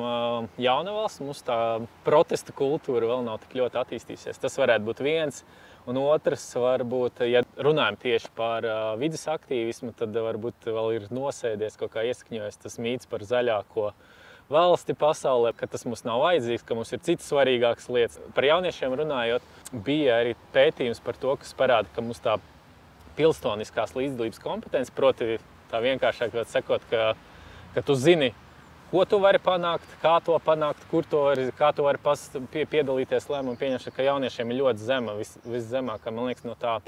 jauna 0.62 0.94
valsts, 0.94 1.24
mums 1.26 1.42
tā 1.42 1.58
protesta 2.06 2.54
kultūra 2.54 3.10
vēl 3.10 3.26
nav 3.26 3.40
tik 3.42 3.58
ļoti 3.58 3.82
attīstījusies. 3.82 4.38
Tas 4.38 4.60
varētu 4.62 4.86
būt 4.86 5.02
viens. 5.02 5.42
Un 5.90 5.98
otrs, 5.98 6.46
varbūt, 6.54 7.24
ja 7.26 7.42
runājam 7.58 7.98
tieši 7.98 8.30
par 8.38 8.68
vidas 9.02 9.26
aktīvismu, 9.34 9.96
tad 9.98 10.14
varbūt 10.14 10.70
vēl 10.70 11.00
ir 11.00 11.10
nosēdies 11.10 11.82
kaut 11.82 11.96
kā 11.96 12.06
ieskņojis 12.12 12.62
tas 12.62 12.78
mīts 12.78 13.10
par 13.10 13.26
zaļāko 13.26 13.90
valsti 14.50 14.96
pasaulē, 14.98 15.54
ka 15.58 15.68
tas 15.70 15.86
mums 15.86 16.04
nav 16.08 16.24
vajadzīgs, 16.24 16.66
ka 16.66 16.78
mums 16.78 16.92
ir 16.94 17.02
citas 17.06 17.30
svarīgākas 17.30 17.90
lietas. 17.94 18.20
Par 18.36 18.48
jauniešiem 18.48 18.96
runājot, 18.98 19.46
bija 19.86 20.20
arī 20.24 20.36
pētījums 20.56 21.02
par 21.06 21.20
to, 21.22 21.36
kas 21.42 21.54
parāda, 21.58 21.92
ka 21.96 22.04
mums 22.06 22.22
tā 22.24 22.40
pilsoniskās 23.20 23.96
līdzdalības 23.98 24.42
kompetence, 24.42 24.94
proti, 24.96 25.38
tā 25.70 25.82
vienkāršāk 25.84 26.38
sakot, 26.50 26.86
ka, 26.90 27.12
ka 27.76 27.84
tu 27.86 27.98
zini, 28.00 28.32
ko 28.90 29.04
tu 29.06 29.20
vari 29.22 29.42
panākt, 29.44 29.86
kā 30.02 30.16
to 30.26 30.38
panākt, 30.46 30.82
kur 30.90 31.06
to 31.06 31.28
var, 31.28 31.44
kā 31.60 31.70
to 31.76 31.86
var 31.86 32.00
pas, 32.02 32.24
pie, 32.54 32.66
piedalīties 32.70 33.30
lēmumu 33.30 33.60
pieņemšanā, 33.60 33.96
ka 33.96 34.08
jauniešiem 34.08 34.54
ir 34.54 34.62
ļoti 34.64 34.88
zema, 34.88 35.18
vis, 35.20 35.36
viszemākā, 35.46 36.14
man 36.16 36.32
liekas, 36.32 36.48
no 36.48 36.58
tā 36.60 36.80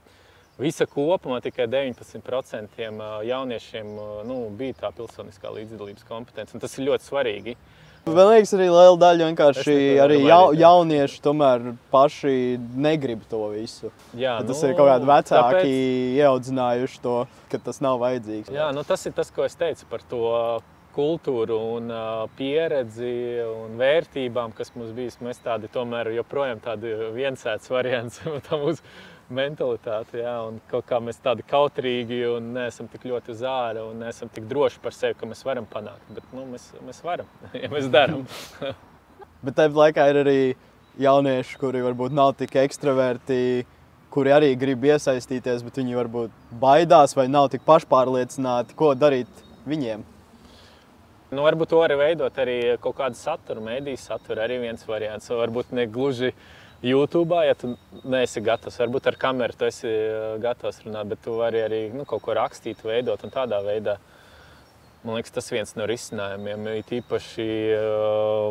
visa 0.61 0.87
kopumā 0.89 1.41
tikai 1.43 1.67
19% 1.71 2.89
jauniešiem 3.27 3.93
nu, 4.29 4.41
bija 4.57 4.79
tā 4.85 4.91
pilsoniskā 4.95 5.53
līdzdalības 5.57 6.07
kompetence, 6.07 6.55
un 6.55 6.63
tas 6.63 6.77
ir 6.77 6.89
ļoti 6.89 7.09
svarīgi. 7.09 7.57
Man 8.01 8.31
liekas, 8.31 8.49
arī 8.57 8.65
liela 8.65 8.97
daļa 8.97 9.25
vienkārši 9.29 9.73
arī 10.01 10.15
ja, 10.23 10.39
jaunieši 10.57 11.19
tomēr 11.21 11.67
paši 11.93 12.33
negrib 12.81 13.21
to 13.29 13.43
visu. 13.51 13.91
Jā, 14.17 14.39
nu, 14.41 14.49
tas 14.49 14.63
ir 14.65 14.73
kaut 14.73 14.89
kādi 14.89 15.05
vecāki 15.05 15.59
tāpēc... 15.59 15.73
ieaudzinājuši 16.17 17.01
to, 17.03 17.17
ka 17.51 17.61
tas 17.61 17.77
nav 17.85 18.01
vajadzīgs. 18.01 18.49
Jā, 18.55 18.71
nu, 18.73 18.81
tas 18.89 19.05
ir 19.05 19.13
tas, 19.13 19.29
ko 19.29 19.45
es 19.45 19.57
teicu 19.59 19.85
par 19.91 20.01
to 20.09 20.23
kultūru 20.95 21.59
un 21.77 21.93
uh, 21.93 22.25
pieredzi 22.35 23.13
un 23.45 23.77
vērtībām, 23.79 24.57
kas 24.57 24.73
mums 24.75 24.91
bijis. 24.97 25.19
Mēs 25.23 25.41
tādi 25.45 25.69
tomēr 25.71 26.11
joprojām 26.17 26.59
tādi 26.63 26.91
viensēts 27.15 27.69
variants 27.71 28.21
mentalitāti, 29.35 30.21
jā, 30.21 30.35
un 30.47 30.59
kaut 30.71 30.85
kā 30.89 30.99
mēs 31.03 31.19
tādi 31.23 31.45
kautrīgi 31.47 32.21
un 32.29 32.51
neesam 32.57 32.89
tik 32.91 33.05
ļoti 33.09 33.33
uz 33.33 33.43
ārā 33.47 33.85
un 33.87 34.03
neesam 34.03 34.31
tik 34.33 34.47
droši 34.49 34.81
par 34.83 34.95
sevi, 34.95 35.17
ka 35.19 35.29
mēs 35.29 35.43
varam 35.47 35.67
panākt, 35.69 36.07
bet 36.15 36.33
nu, 36.35 36.45
mēs, 36.53 36.69
mēs 36.85 37.01
varam, 37.05 37.29
ja 37.63 37.71
mēs 37.71 37.89
darām. 37.91 38.25
bet 39.45 39.57
tajā 39.57 39.73
laikā 39.81 40.07
ir 40.11 40.21
arī 40.23 40.39
jaunieši, 41.01 41.59
kuri 41.61 41.83
varbūt 41.87 42.15
nav 42.15 42.35
tik 42.39 42.55
ekstraverti, 42.63 43.41
kuri 44.11 44.33
arī 44.35 44.53
grib 44.59 44.83
iesaistīties, 44.91 45.63
bet 45.63 45.79
viņi 45.79 45.99
varbūt 45.99 46.39
baidās 46.61 47.15
vai 47.15 47.29
nav 47.31 47.51
tik 47.53 47.63
pašpārliecināti, 47.67 48.75
ko 48.75 48.91
darīt 48.97 49.45
viņiem. 49.67 50.03
Nu, 51.31 51.45
varbūt 51.45 51.69
to 51.71 51.77
var 51.79 51.93
veidot 51.95 52.35
arī 52.43 52.57
kaut 52.83 52.97
kādu 52.97 53.15
saturu, 53.15 53.61
mēdīņu 53.63 53.99
saturu. 54.01 54.41
Arī 54.43 54.57
viens 54.65 54.81
variants. 54.83 55.29
Varbūt 55.31 55.69
ne 55.77 55.85
gluži 55.87 56.33
YouTube, 56.83 57.37
ja 57.45 57.53
tu 57.53 57.75
neesi 58.09 58.41
gatavs. 58.41 58.79
Varbūt 58.81 59.11
ar 59.11 59.17
kameru 59.21 59.57
tu 59.57 59.67
esi 59.67 59.91
gatavs 60.41 60.81
runāt, 60.85 61.11
bet 61.11 61.21
tu 61.21 61.35
vari 61.37 61.61
arī 61.61 61.81
nu, 61.93 62.07
kaut 62.09 62.23
ko 62.25 62.33
rakstīt, 62.37 62.81
veidot 62.85 63.21
un 63.25 63.33
tādā 63.33 63.61
veidā. 63.65 63.99
Man 65.01 65.17
liekas, 65.17 65.33
tas 65.33 65.47
viens 65.49 65.73
no 65.77 65.85
risinājumiem. 65.89 66.67
Ir 66.77 66.95
īpaši 67.01 67.47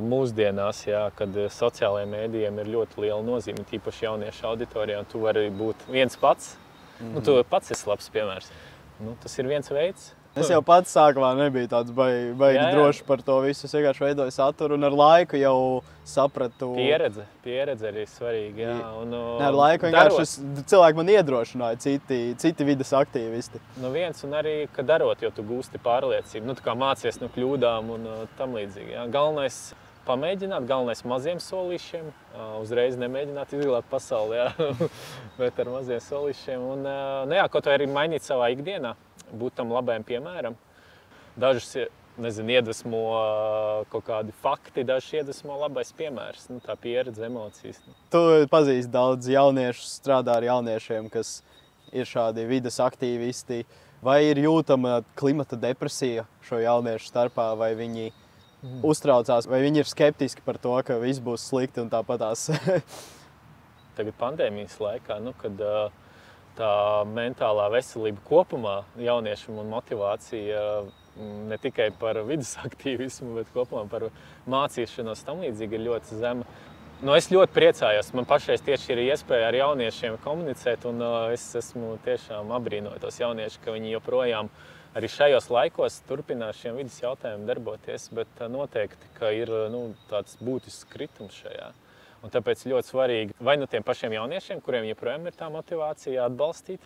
mūsdienās, 0.06 0.84
jā, 0.88 1.04
kad 1.18 1.37
sociālajiem 1.54 2.14
mēdījiem 2.16 2.62
ir 2.62 2.72
ļoti 2.75 3.04
liela 3.04 3.20
nozīme, 3.26 3.66
tīpaši 3.70 4.06
jauniešu 4.08 4.49
auditorijā. 4.50 5.02
Tu 5.10 5.22
vari 5.22 5.46
būt 5.54 5.87
viens 5.90 6.16
pats. 6.18 6.56
Mm 6.99 7.06
-hmm. 7.06 7.14
nu, 7.14 7.20
tu 7.20 7.44
pats 7.50 7.70
esi 7.70 7.88
labs 7.88 8.10
piemērs. 8.10 8.50
Nu, 9.00 9.16
tas 9.22 9.38
ir 9.38 9.46
viens 9.46 9.70
veids. 9.70 10.14
Es 10.38 10.50
jau 10.50 10.60
pats 10.62 10.92
sākumā 10.94 11.32
nebiju 11.34 11.66
tāds 11.68 11.90
baigi, 11.90 12.34
baigi 12.38 12.66
drošs 12.70 13.02
par 13.06 13.22
to 13.22 13.40
visu. 13.40 13.66
Es 13.66 13.75
vienkārši 13.75 14.04
veidoju 14.04 14.30
saturu 14.30 14.75
un 14.75 14.87
ar 14.87 14.92
laiku 14.92 15.37
jau 15.37 15.82
sapratu. 16.11 16.71
Pieredze, 16.76 17.26
pieredze 17.45 17.90
arī 17.90 18.07
svarīga. 18.11 18.64
Jā. 18.67 18.88
Un, 19.00 19.12
ne, 19.14 19.47
ar 19.47 19.57
laiku 19.57 19.88
vienkārši 19.88 20.23
es, 20.25 20.35
cilvēki 20.73 21.00
man 21.00 21.12
iedrošināja, 21.14 21.81
citi, 21.87 22.21
citi 22.40 22.67
vidas 22.69 22.93
aktīvisti. 22.97 23.62
Nu 23.83 23.93
viens 23.95 24.25
un 24.26 24.35
arī, 24.40 24.57
ka 24.75 24.85
darot, 24.87 25.23
jo 25.23 25.31
tu 25.35 25.45
gūsti 25.47 25.81
pārliecību. 25.85 26.50
Nu, 26.50 26.57
mācies 26.81 27.21
no 27.23 27.31
kļūdām 27.35 27.95
un 27.97 28.09
uh, 28.11 28.25
tam 28.38 28.57
līdzīgi. 28.59 28.97
Jā. 28.97 29.07
Galvenais 29.12 29.61
pamēģināt, 30.09 30.67
galvenais 30.69 31.05
maziem 31.09 31.40
solīšiem. 31.43 32.09
Uh, 32.31 32.57
uzreiz 32.62 32.99
nemēģināt 33.00 33.55
izglābt 33.59 33.90
pasauli, 33.93 34.43
bet 35.40 35.61
ar 35.62 35.73
maziem 35.76 36.02
solīšiem. 36.05 36.67
Un, 36.75 36.85
uh, 36.88 37.23
nu, 37.31 37.38
jā, 37.38 37.47
kaut 37.52 37.71
arī 37.71 37.88
mainīt 37.90 38.26
savā 38.26 38.50
ikdienā 38.55 38.97
būt 39.31 39.61
tam 39.61 39.73
labajam 39.75 40.07
piemēram. 40.07 40.59
Dažus 41.40 41.76
nezinu, 42.19 42.55
iedvesmo 42.57 43.02
kaut 43.93 44.07
kādi 44.07 44.35
fakti, 44.43 44.85
dažus 44.87 45.12
iedvesmo 45.21 45.59
labais 45.61 45.93
piemērs, 45.97 46.49
nu, 46.52 46.61
tā 46.64 46.76
pieredze, 46.81 47.23
emocijas. 47.26 47.81
Tu 48.12 48.23
pazīsti 48.50 48.93
daudz 48.93 49.31
jauniešu, 49.31 49.87
strādā 49.87 50.38
ar 50.40 50.49
jauniešiem, 50.49 51.11
kas 51.12 51.40
ir 51.93 52.09
šādi 52.09 52.47
vidas 52.49 52.81
aktīvisti. 52.83 53.64
Vai 54.05 54.23
ir 54.31 54.40
jūtama 54.40 55.02
klimata 55.19 55.59
depresija 55.61 56.25
šo 56.47 56.61
jauniešu 56.62 57.11
starpā, 57.11 57.50
vai 57.59 57.75
viņi 57.76 58.07
mm. 58.09 58.79
uztraucās, 58.87 59.49
vai 59.50 59.61
viņi 59.67 59.83
ir 59.83 59.90
skeptiski 59.90 60.45
par 60.45 60.57
to, 60.62 60.73
ka 60.87 60.97
viss 61.02 61.21
būs 61.21 61.45
slikti 61.50 61.83
un 61.85 61.90
tāpatās? 61.93 62.49
Tagad 63.99 64.17
pandēmijas 64.17 64.79
laikā, 64.81 65.19
nu, 65.21 65.35
kad 65.37 65.61
uh, 65.61 65.90
tā 66.57 66.73
mentālā 67.12 67.69
veselība 67.75 68.25
kopumā 68.25 68.81
jauniešiem 69.00 69.61
un 69.61 69.69
motivācija 69.75 70.64
mm, 70.81 71.00
ne 71.19 71.59
tikai 71.61 71.90
par 72.00 72.21
vidus 72.29 72.57
aktīvismu, 72.67 73.35
bet 73.38 73.52
kopumā 73.55 73.87
par 73.90 74.09
mācīšanos 74.50 75.25
tam 75.26 75.45
līdzīgi 75.45 75.79
ir 75.79 75.87
ļoti 75.88 76.21
zema. 76.21 76.49
Nu, 77.00 77.14
es 77.17 77.31
ļoti 77.33 77.55
priecājos. 77.57 78.11
Man 78.12 78.26
pašreiz 78.29 78.61
tieši 78.61 78.90
ir 78.93 78.99
iespēja 79.07 79.47
ar 79.49 79.57
jauniešiem 79.57 80.19
komunicēt, 80.21 80.85
un 80.90 81.00
uh, 81.00 81.31
es 81.33 81.47
esmu 81.57 81.95
tiešām 82.05 82.52
apbrīnojis 82.59 83.00
tos 83.00 83.17
jauniešus, 83.23 83.62
ka 83.64 83.73
viņi 83.73 83.95
joprojām 83.95 84.50
arī 84.99 85.09
šajos 85.09 85.49
laikos 85.49 85.97
turpinās 86.05 86.61
šiem 86.61 86.76
vidus 86.76 86.99
jautājumiem 87.00 87.47
darboties. 87.49 88.11
Bet 88.12 88.43
uh, 88.45 88.50
noteikti 88.52 89.33
ir 89.38 89.55
nu, 89.73 89.87
tāds 90.12 90.37
būtisks 90.45 90.90
kritums 90.93 91.40
šajā. 91.40 91.71
Un 92.21 92.33
tāpēc 92.35 92.67
ļoti 92.69 92.93
svarīgi 92.93 93.37
vai 93.40 93.57
nu 93.57 93.64
tiem 93.71 93.85
pašiem 93.87 94.19
jauniešiem, 94.19 94.61
kuriem 94.61 94.90
joprojām 94.90 95.25
ir 95.25 95.40
tā 95.40 95.49
motivācija 95.49 96.26
atbalstīt, 96.29 96.85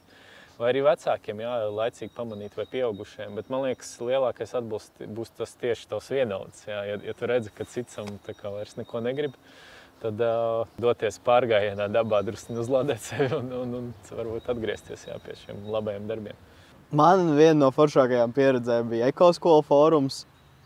vai 0.59 0.71
arī 0.71 0.85
vecākiem, 0.87 1.43
jā, 1.45 1.53
laicīgi 1.75 2.13
pamanīt, 2.15 2.57
vai 2.59 2.67
pieaugušiem. 2.71 3.35
Bet 3.39 3.51
man 3.53 3.65
liekas, 3.67 3.95
lielākais 4.01 4.55
atbalsts 4.59 5.07
būs 5.17 5.33
tas 5.39 5.55
tieši 5.61 5.89
tavs 5.91 6.11
vienauds. 6.15 6.65
Jā. 6.69 6.83
Ja, 6.89 6.99
ja 7.11 7.15
tu 7.17 7.31
redzi, 7.31 7.53
ka 7.55 7.67
citsam 7.69 8.11
vairs 8.27 8.77
neko 8.79 9.03
negrib, 9.05 9.35
tad 10.03 10.21
uh, 10.23 10.69
doties 10.81 11.19
pārgājienā, 11.25 11.89
dabā, 11.93 12.23
drusku 12.27 12.59
uzlādēt 12.61 13.03
sevi 13.03 13.31
un, 13.37 13.51
un, 13.63 13.75
un 13.81 13.91
varbūt 14.11 14.53
atgriezties 14.53 15.09
jā, 15.09 15.19
pie 15.25 15.37
šiem 15.45 15.67
labajiem 15.75 16.07
darbiem. 16.11 16.47
Man 16.95 17.35
viena 17.35 17.59
no 17.65 17.73
foršākajām 17.75 18.35
pieredzēm 18.37 18.93
bija 18.93 19.11
ekoskola 19.11 19.65
fórums. 19.67 20.25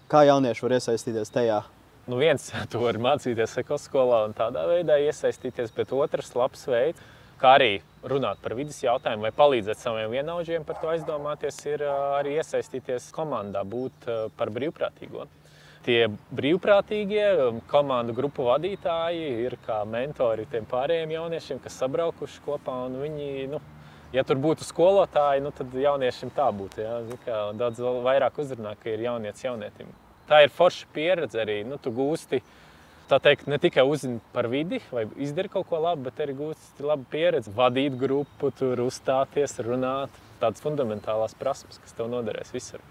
Kā 0.09 0.25
jaunieši 0.25 0.65
var 0.65 0.79
iesaistīties 0.79 1.33
tajā? 1.33 1.63
nu 2.09 2.17
viens, 2.17 2.49
tu 2.73 2.81
vari 2.83 3.01
mācīties 3.03 3.59
ekoskolā 3.63 4.25
un 4.29 4.35
tādā 4.37 4.65
veidā 4.71 4.99
iesaistīties, 5.05 5.75
bet 5.77 5.95
otrs 5.95 6.35
labs 6.39 6.65
veids, 6.71 7.15
kā 7.41 7.55
arī 7.59 7.73
runāt 8.09 8.41
par 8.43 8.55
vidas 8.59 8.79
jautājumu 8.83 9.27
vai 9.27 9.33
palīdzēt 9.35 9.81
saviem 9.81 10.13
vienaudžiem 10.13 10.65
par 10.67 10.79
to 10.83 10.91
aizdomāties, 10.93 11.59
ir 11.71 11.85
arī 11.89 12.37
iesaistīties 12.39 13.11
komandā, 13.15 13.65
būt 13.67 14.09
par 14.39 14.53
brīvprātīgo. 14.55 15.27
Tie 15.87 16.03
brīvprātīgie 16.35 17.27
komandu 17.71 18.15
grupu 18.17 18.49
vadītāji 18.49 19.29
ir 19.47 19.57
kā 19.65 19.81
mentori 19.89 20.45
tiem 20.51 20.67
pārējiem 20.69 21.15
jauniešiem, 21.15 21.63
kas 21.65 21.79
sabraukuši 21.81 22.43
kopā. 22.45 22.81
Viņi, 22.93 23.31
nu, 23.55 23.63
ja 24.13 24.27
tur 24.27 24.43
būtu 24.43 24.67
skolotāji, 24.67 25.47
nu, 25.47 25.55
tad 25.55 25.73
jauniešiem 25.73 26.35
tā 26.37 26.51
būtu. 26.53 26.83
Jā, 26.85 26.99
kā, 27.25 27.41
daudz 27.57 27.81
vairāk 28.05 28.43
uzrunā, 28.43 28.75
ka 28.83 28.93
ir 28.93 29.07
jaunieci 29.07 29.49
jaunietim 29.49 29.95
tā 30.29 30.45
ir 30.45 30.53
forša 30.55 30.89
pieredze 30.95 31.41
arī. 31.43 31.63
Nu, 31.67 31.79
tu 31.81 31.93
gūsti 31.95 32.43
teikt, 33.17 33.47
ne 33.49 33.57
tikai 33.59 33.85
uzzini 33.89 34.21
par 34.35 34.51
vidi 34.53 34.83
vai 34.93 35.07
izdari 35.17 35.49
kaut 35.49 35.65
ko 35.71 35.81
labu, 35.81 36.05
bet 36.09 36.21
arī 36.21 36.35
gūsti 36.37 36.85
labu 36.85 37.07
pieredzi. 37.09 37.53
Vadīt 37.57 37.97
grupu, 37.97 38.51
tur 38.59 38.85
uzstāties, 38.85 39.57
runāt. 39.65 40.13
Tādas 40.43 40.63
fundamentālās 40.63 41.33
prasības, 41.39 41.81
kas 41.83 41.97
tev 41.97 42.11
noderēs 42.13 42.53
visur. 42.55 42.85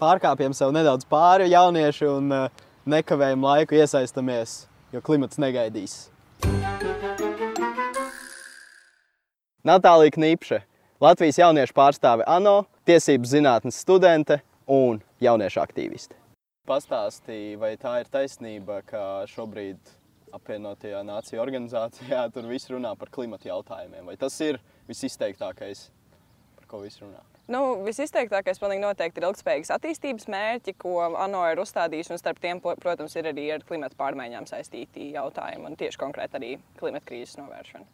Pārkāpjam 0.00 0.54
sev 0.56 0.70
nedaudz 0.74 1.04
pāri 1.10 1.50
jaunieši 1.50 2.08
un 2.08 2.30
eh, 2.38 2.62
nekavējam 2.86 3.44
laiku 3.44 3.76
iesaistamies, 3.82 4.54
jo 4.94 5.02
klimats 5.04 5.42
negaidīs. 5.42 5.98
Natālija 9.66 10.14
Knīpše, 10.16 10.62
Latvijas 11.02 11.42
jauniešu 11.42 11.74
pārstāve 11.76 12.26
ANO, 12.30 12.62
tiesības 12.86 13.34
zinātnes 13.36 13.78
studente, 13.82 14.40
un 14.66 15.02
jauniešu 15.22 15.62
aktīvisti. 15.62 16.21
Pastāstīja, 16.62 17.58
vai 17.58 17.72
tā 17.74 17.96
ir 17.98 18.08
taisnība, 18.12 18.78
ka 18.86 19.24
šobrīd 19.26 19.80
apvienotajā 20.36 21.00
nāciju 21.02 21.42
organizācijā 21.42 22.22
tur 22.34 22.46
viss 22.46 22.70
runā 22.70 22.94
par 22.98 23.10
klimatu 23.10 23.50
jautājumiem. 23.50 24.06
Vai 24.06 24.16
tas 24.20 24.36
ir 24.46 24.60
visizteiktākais, 24.86 25.88
par 26.60 26.68
ko 26.70 26.84
viss 26.84 27.02
runā? 27.02 27.18
Nu, 27.50 27.82
visizteiktākais 27.82 28.62
noteikti 28.62 29.18
ir 29.18 29.26
ilgspējīgas 29.26 29.74
attīstības 29.74 30.28
mērķi, 30.30 30.76
ko 30.78 31.00
ANO 31.02 31.42
ir 31.50 31.58
uzstādījis. 31.64 32.12
Starp 32.22 32.38
tiem, 32.38 32.62
protams, 32.62 33.16
ir 33.18 33.26
arī 33.32 33.48
ar 33.56 33.66
klimatu 33.66 33.98
pārmaiņām 33.98 34.46
saistīti 34.46 35.10
jautājumi 35.16 35.66
un 35.66 35.76
tieši 35.76 35.98
konkrēti 35.98 36.38
arī 36.38 36.52
klimata 36.78 37.10
krīzes 37.10 37.40
novēršana. 37.42 37.84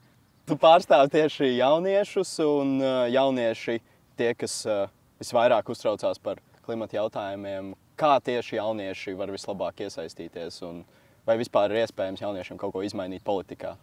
Tu 0.48 0.56
pārstāv 0.60 1.08
tieši 1.12 1.54
jauniešus, 1.56 2.36
un 2.44 2.76
uh, 2.84 3.08
jaunieši 3.08 3.80
tie, 4.20 4.34
kas 4.36 4.60
uh, 4.68 4.92
visvairāk 5.20 5.72
uztraucās 5.72 6.20
par 6.20 6.44
klimata 6.68 7.00
jautājumiem, 7.00 7.72
kā 7.98 8.14
tieši 8.24 8.60
jaunieši 8.60 9.16
var 9.18 9.32
vislabāk 9.34 9.82
iesaistīties 9.86 10.62
un 10.68 10.82
vai 11.26 11.38
vispār 11.40 11.74
ir 11.74 11.84
iespējams 11.84 12.22
jauniešiem 12.24 12.60
kaut 12.60 12.74
ko 12.76 12.84
izmainīt 12.86 13.24
politikā? 13.26 13.74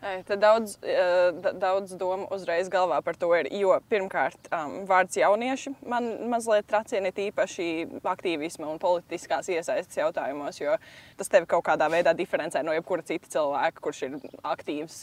Tad 0.00 0.40
daudz, 0.40 0.78
daudz 1.60 1.92
domu 2.00 2.24
uzreiz 2.32 2.70
galvā 2.72 3.02
par 3.04 3.18
to 3.20 3.28
ir. 3.36 3.50
Jo 3.52 3.74
pirmkārt, 3.92 4.48
vārds 4.88 5.18
jaunieši 5.20 5.74
man 5.84 6.06
mazliet 6.32 6.64
tracina 6.70 7.10
tīpaši 7.12 7.66
aktīvisma 8.08 8.64
un 8.70 8.80
politiskās 8.80 9.50
iesaistas 9.52 9.98
jautājumos, 10.00 10.56
jo 10.62 10.78
tas 11.20 11.28
tevi 11.28 11.44
kaut 11.50 11.66
kādā 11.66 11.90
veidā 11.92 12.14
diferencē 12.16 12.62
no 12.64 12.72
jebkura 12.72 13.04
cita 13.04 13.28
cilvēka, 13.34 13.82
kurš 13.84 14.00
ir 14.06 14.16
aktīvs 14.40 14.96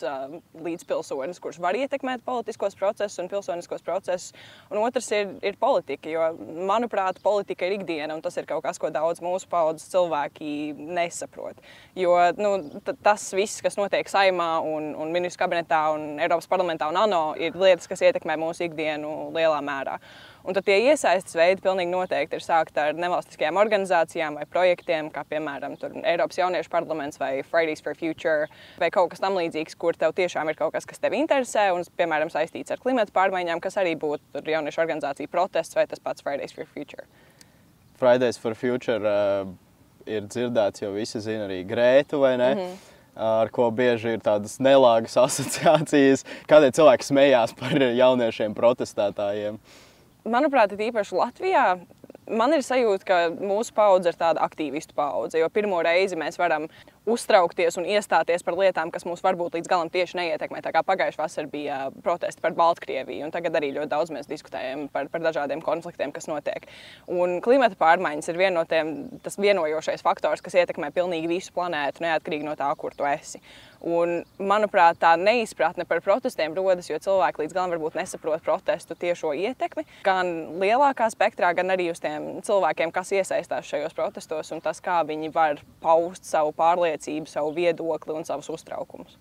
līdzpilsonis, 0.66 1.42
kurš 1.46 1.62
var 1.62 1.78
ietekmēt 1.78 2.26
politiskos 2.26 2.74
procesus 2.80 3.22
un 3.22 3.30
pilsoniskos 3.30 3.86
procesus. 3.86 4.34
Un 4.72 4.82
otrs 4.82 5.12
ir, 5.14 5.36
ir 5.46 5.62
politika, 5.62 6.10
jo, 6.10 6.26
manuprāt, 6.66 7.22
politika 7.22 7.70
ir 7.70 7.78
ikdiena 7.78 8.18
un 8.18 8.26
tas 8.26 8.42
ir 8.42 8.50
kaut 8.50 8.66
kas, 8.66 8.82
ko 8.82 8.90
daudz 8.90 9.22
mūsu 9.22 9.46
paudzes 9.54 9.94
cilvēki 9.94 10.74
nesaprot. 10.74 11.62
Jo 11.94 12.18
nu, 12.42 12.58
tas 13.06 13.30
viss, 13.38 13.62
kas 13.62 13.78
notiek 13.78 14.10
saimā 14.10 14.56
un 14.66 14.87
un, 14.88 14.96
un 15.04 15.12
ministru 15.14 15.44
kabinetā, 15.44 15.82
un 15.96 16.18
Eiropas 16.22 16.48
parlamentā 16.50 16.88
un 16.90 16.98
ANO 17.00 17.22
ir 17.40 17.58
lietas, 17.58 17.88
kas 17.90 18.04
ietekmē 18.08 18.38
mūsu 18.40 18.68
ikdienu 18.68 19.30
lielā 19.36 19.60
mērā. 19.66 19.98
Un 20.48 20.56
tad 20.56 20.64
tie 20.64 20.78
iesaistas 20.80 21.36
veidi 21.36 21.60
pilnīgi 21.64 21.92
noteikti 21.92 22.38
ir 22.38 22.44
sākti 22.44 22.80
ar 22.80 22.96
nevalstiskajām 22.96 23.60
organizācijām 23.60 24.38
vai 24.40 24.46
projektiem, 24.48 25.10
kā 25.12 25.26
piemēram 25.28 25.76
Eiropas 26.08 26.40
jauniešu 26.40 26.72
parlaments 26.72 27.20
vai 27.20 27.42
Fridays 27.44 27.84
for 27.84 27.98
Future 28.00 28.48
vai 28.80 28.88
kaut 28.94 29.12
kas 29.12 29.24
tamlīdzīgs, 29.26 29.76
kur 29.76 29.98
tev 30.00 30.16
tiešām 30.16 30.48
ir 30.48 30.60
kaut 30.60 30.72
kas, 30.78 30.88
kas 30.88 31.04
tev 31.04 31.18
interesē 31.20 31.68
un, 31.76 31.84
piemēram, 32.00 32.32
saistīts 32.32 32.72
ar 32.72 32.80
klimatu 32.80 33.12
pārmaiņām, 33.18 33.60
kas 33.64 33.76
arī 33.82 33.98
būtu 34.00 34.46
jauniešu 34.48 34.84
organizācija 34.86 35.32
protests 35.32 35.76
vai 35.76 35.88
tas 35.92 36.00
pats 36.00 36.24
Fridays 36.24 36.56
for 36.56 36.70
Future. 36.72 37.10
Fridays 38.00 38.40
for 38.40 38.56
Future 38.56 39.04
uh, 39.04 39.50
ir 40.08 40.30
dzirdēts, 40.32 40.86
jo 40.86 40.96
visi 40.96 41.20
zina 41.20 41.50
arī 41.50 41.66
Grētu 41.68 42.24
vai 42.24 42.38
ne? 42.38 42.54
Mm 42.54 42.62
-hmm 42.62 42.97
ar 43.18 43.52
ko 43.54 43.70
bieži 43.74 44.16
ir 44.16 44.24
tādas 44.24 44.58
nelāgas 44.64 45.18
asociācijas. 45.26 46.26
Kādēļ 46.50 46.74
cilvēki 46.78 47.10
smējās 47.10 47.56
par 47.58 47.76
jauniešiem 47.82 48.56
protestētājiem? 48.58 49.60
Manuprāt, 50.28 50.74
īpaši 50.76 51.16
Latvijā 51.16 51.68
man 52.28 52.56
ir 52.56 52.64
sajūta, 52.66 53.08
ka 53.08 53.18
mūsu 53.32 53.74
paudze 53.76 54.12
ir 54.12 54.20
tāda 54.20 54.44
aktīvistu 54.46 54.96
paudze. 54.98 55.40
Jo 55.40 55.50
pirmo 55.54 55.80
reizi 55.86 56.20
mēs 56.20 56.40
varam 56.40 56.68
uztraukties 57.08 57.78
un 57.80 57.88
iestāties 57.88 58.44
par 58.46 58.58
lietām, 58.60 58.92
kas 58.94 59.06
mūs 59.08 59.24
varbūt 59.24 59.58
līdz 59.58 59.72
galam 59.72 59.92
tieši 59.92 60.20
neietekmē. 60.20 60.62
Tā 60.66 60.74
kā 60.76 60.84
pagājušā 60.86 61.22
vasarā 61.22 61.52
bija 61.52 61.80
protesti 62.04 62.44
par 62.44 62.56
Baltkrieviju, 62.58 63.28
un 63.28 63.34
tagad 63.34 63.56
arī 63.58 63.72
ļoti 63.78 63.92
daudz 63.94 64.12
mēs 64.14 64.30
diskutējam 64.30 64.88
par, 64.94 65.08
par 65.14 65.24
dažādiem 65.24 65.64
konfliktiem, 65.64 66.12
kas 66.16 66.28
notiek. 66.30 66.68
Un 67.08 67.40
klimata 67.44 67.80
pārmaiņas 67.80 68.32
ir 68.32 68.42
viena 68.42 68.60
no 68.60 68.66
tiem 68.68 68.94
vienojošais 69.24 70.04
faktors, 70.06 70.44
kas 70.44 70.60
ietekmē 70.60 70.92
pilnīgi 70.96 71.32
visu 71.32 71.56
planētu, 71.56 72.04
neatkarīgi 72.04 72.48
no 72.48 72.58
tā, 72.60 72.70
kur 72.80 72.96
tu 72.98 73.08
esi. 73.08 73.42
Un, 73.78 74.24
manuprāt, 74.42 74.98
tā 74.98 75.12
neizpratne 75.22 75.86
par 75.86 76.02
protestiem 76.02 76.56
rodas, 76.58 76.90
jo 76.90 76.98
cilvēki 77.02 77.44
līdz 77.44 77.54
galam 77.54 77.74
varbūt 77.76 77.98
nesaprot 78.00 78.42
protestu 78.42 78.98
tiešo 78.98 79.36
ietekmi 79.38 79.86
gan 80.06 80.58
lielākā 80.62 81.06
spektrā, 81.14 81.52
gan 81.58 81.70
arī 81.76 81.92
uz 81.92 82.02
tiem 82.02 82.42
cilvēkiem, 82.46 82.92
kas 82.96 83.14
iesaistās 83.14 83.70
šajos 83.70 83.94
protestos 83.98 84.50
un 84.56 84.64
tas, 84.66 84.82
kā 84.82 85.04
viņi 85.06 85.30
var 85.34 85.62
paust 85.84 86.26
savu 86.26 86.56
pārliecību, 86.58 86.97
savu 87.30 87.54
viedokli 87.56 88.16
un 88.16 88.26
savus 88.28 88.50
uztraukumus. 88.50 89.18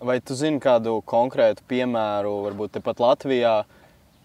Vai 0.00 0.20
tu 0.24 0.34
zini 0.34 0.60
kādu 0.62 1.02
konkrētu 1.04 1.62
piemēru, 1.68 2.32
varbūt 2.46 2.78
tepat 2.78 3.02
Latvijā, 3.04 3.54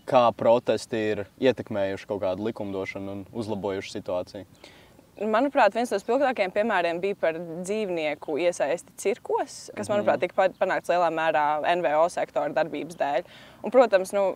kā 0.07 0.29
protesti 0.37 1.01
ir 1.11 1.25
ietekmējuši 1.41 2.07
kaut 2.07 2.21
kādu 2.23 2.47
likumdošanu 2.47 3.11
un 3.11 3.23
uzlabojuši 3.35 3.97
situāciju? 3.97 4.45
Manuprāt, 5.15 5.75
viens 5.75 5.91
no 5.93 5.99
spilgtākajiem 5.99 6.51
piemēriem 6.51 6.97
bija 6.99 7.15
par 7.19 7.37
dzīvnieku 7.39 8.35
iesaisti 8.43 8.91
cirkos, 8.99 9.69
kas, 9.75 9.87
manuprāt, 9.87 10.19
tika 10.23 10.49
panākts 10.59 10.91
lielā 10.91 11.07
mērā 11.15 11.45
NVO 11.79 12.09
sektora 12.11 12.51
darbības 12.55 12.99
dēļ. 12.99 13.29
Un, 13.63 13.71
protams, 13.71 14.11
nu, 14.15 14.33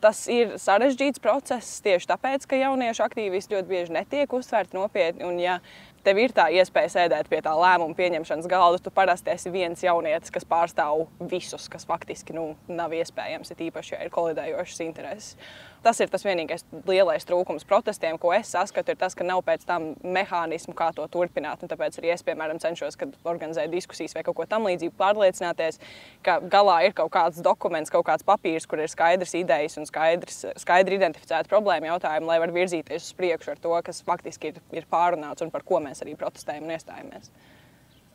tas 0.00 0.22
ir 0.32 0.56
sarežģīts 0.60 1.20
process 1.20 1.82
tieši 1.84 2.08
tāpēc, 2.08 2.46
ka 2.48 2.56
jauniešu 2.56 3.04
aktīvisti 3.04 3.56
ļoti 3.56 3.68
bieži 3.68 3.96
netiek 3.98 4.32
uztverti 4.32 4.78
nopietni. 4.78 5.26
Un, 5.28 5.36
ja 5.42 5.58
tev 6.04 6.20
ir 6.22 6.34
tā 6.36 6.48
iespēja 6.54 6.92
sēdēt 6.94 7.30
pie 7.30 7.40
tā 7.44 7.54
lēmuma 7.58 7.96
pieņemšanas 7.98 8.48
galda, 8.50 8.80
tu 8.82 8.92
parasti 8.94 9.32
esi 9.34 9.52
viens 9.54 9.82
jaunietis, 9.84 10.32
kas 10.34 10.46
pārstāv 10.48 11.06
visus, 11.30 11.68
kas 11.72 11.86
faktiski 11.88 12.36
nu, 12.36 12.50
nav 12.68 12.94
iespējams, 12.96 13.52
ir 13.54 13.68
īpaši, 13.68 13.94
ja 13.96 14.04
ir 14.04 14.12
kolidējošas 14.14 14.84
intereses. 14.86 15.36
Tas 15.82 16.00
ir 16.02 16.10
tas 16.10 16.24
vienīgais 16.26 16.64
lielais 16.88 17.26
trūkums 17.26 17.66
protestiem, 17.68 18.16
ko 18.18 18.32
es 18.34 18.50
saskatu, 18.50 18.92
ir 18.92 18.98
tas, 18.98 19.14
ka 19.14 19.26
nav 19.26 19.44
pēc 19.46 19.62
tam 19.68 19.92
mehānismu, 20.02 20.74
kā 20.78 20.88
to 20.96 21.04
turpināt. 21.12 21.62
Un 21.62 21.70
tāpēc 21.70 22.00
arī 22.00 22.10
es, 22.14 22.24
piemēram, 22.26 22.58
cenšos, 22.62 22.98
kad 22.98 23.12
organizēju 23.28 23.70
diskusijas 23.72 24.16
vai 24.16 24.24
kaut 24.26 24.40
ko 24.40 24.46
tamlīdzīgu, 24.50 24.96
pārliecināties, 24.98 25.78
ka 26.26 26.38
galā 26.50 26.80
ir 26.88 26.96
kaut 26.98 27.12
kāds 27.14 27.38
dokuments, 27.44 27.92
kaut 27.94 28.08
kāds 28.08 28.26
papīrs, 28.26 28.66
kur 28.66 28.82
ir 28.82 28.90
skaidrs 28.90 29.36
idejas 29.38 29.78
un 29.78 29.86
skaidrs, 29.86 30.42
skaidri 30.58 30.98
identificēta 30.98 31.50
problēma 31.50 31.92
jautājumi, 31.92 32.26
lai 32.26 32.40
var 32.42 32.54
virzīties 32.56 33.12
uz 33.12 33.14
priekšu 33.18 33.54
ar 33.54 33.62
to, 33.62 33.76
kas 33.86 34.02
faktiski 34.06 34.52
ir, 34.52 34.58
ir 34.74 34.88
pārunāts 34.90 35.46
un 35.46 35.54
par 35.54 35.62
ko 35.68 35.78
mēs 35.84 36.02
arī 36.02 36.18
protestējam 36.18 36.66
un 36.66 36.74
iestājamies. 36.74 37.30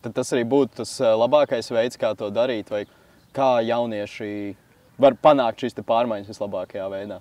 Tad 0.04 0.18
tas 0.18 0.34
arī 0.36 0.44
būtu 0.52 0.82
tas 0.82 0.98
eh, 1.00 1.16
labākais 1.16 1.72
veids, 1.72 2.00
kā 2.00 2.12
to 2.20 2.28
darīt, 2.34 2.68
vai 2.74 2.84
kā 3.36 3.56
jaunieši 3.64 4.30
var 5.00 5.16
panākt 5.18 5.64
šīs 5.64 5.78
pārmaiņas 5.88 6.32
vislabākajā 6.34 6.90
veidā. 6.92 7.20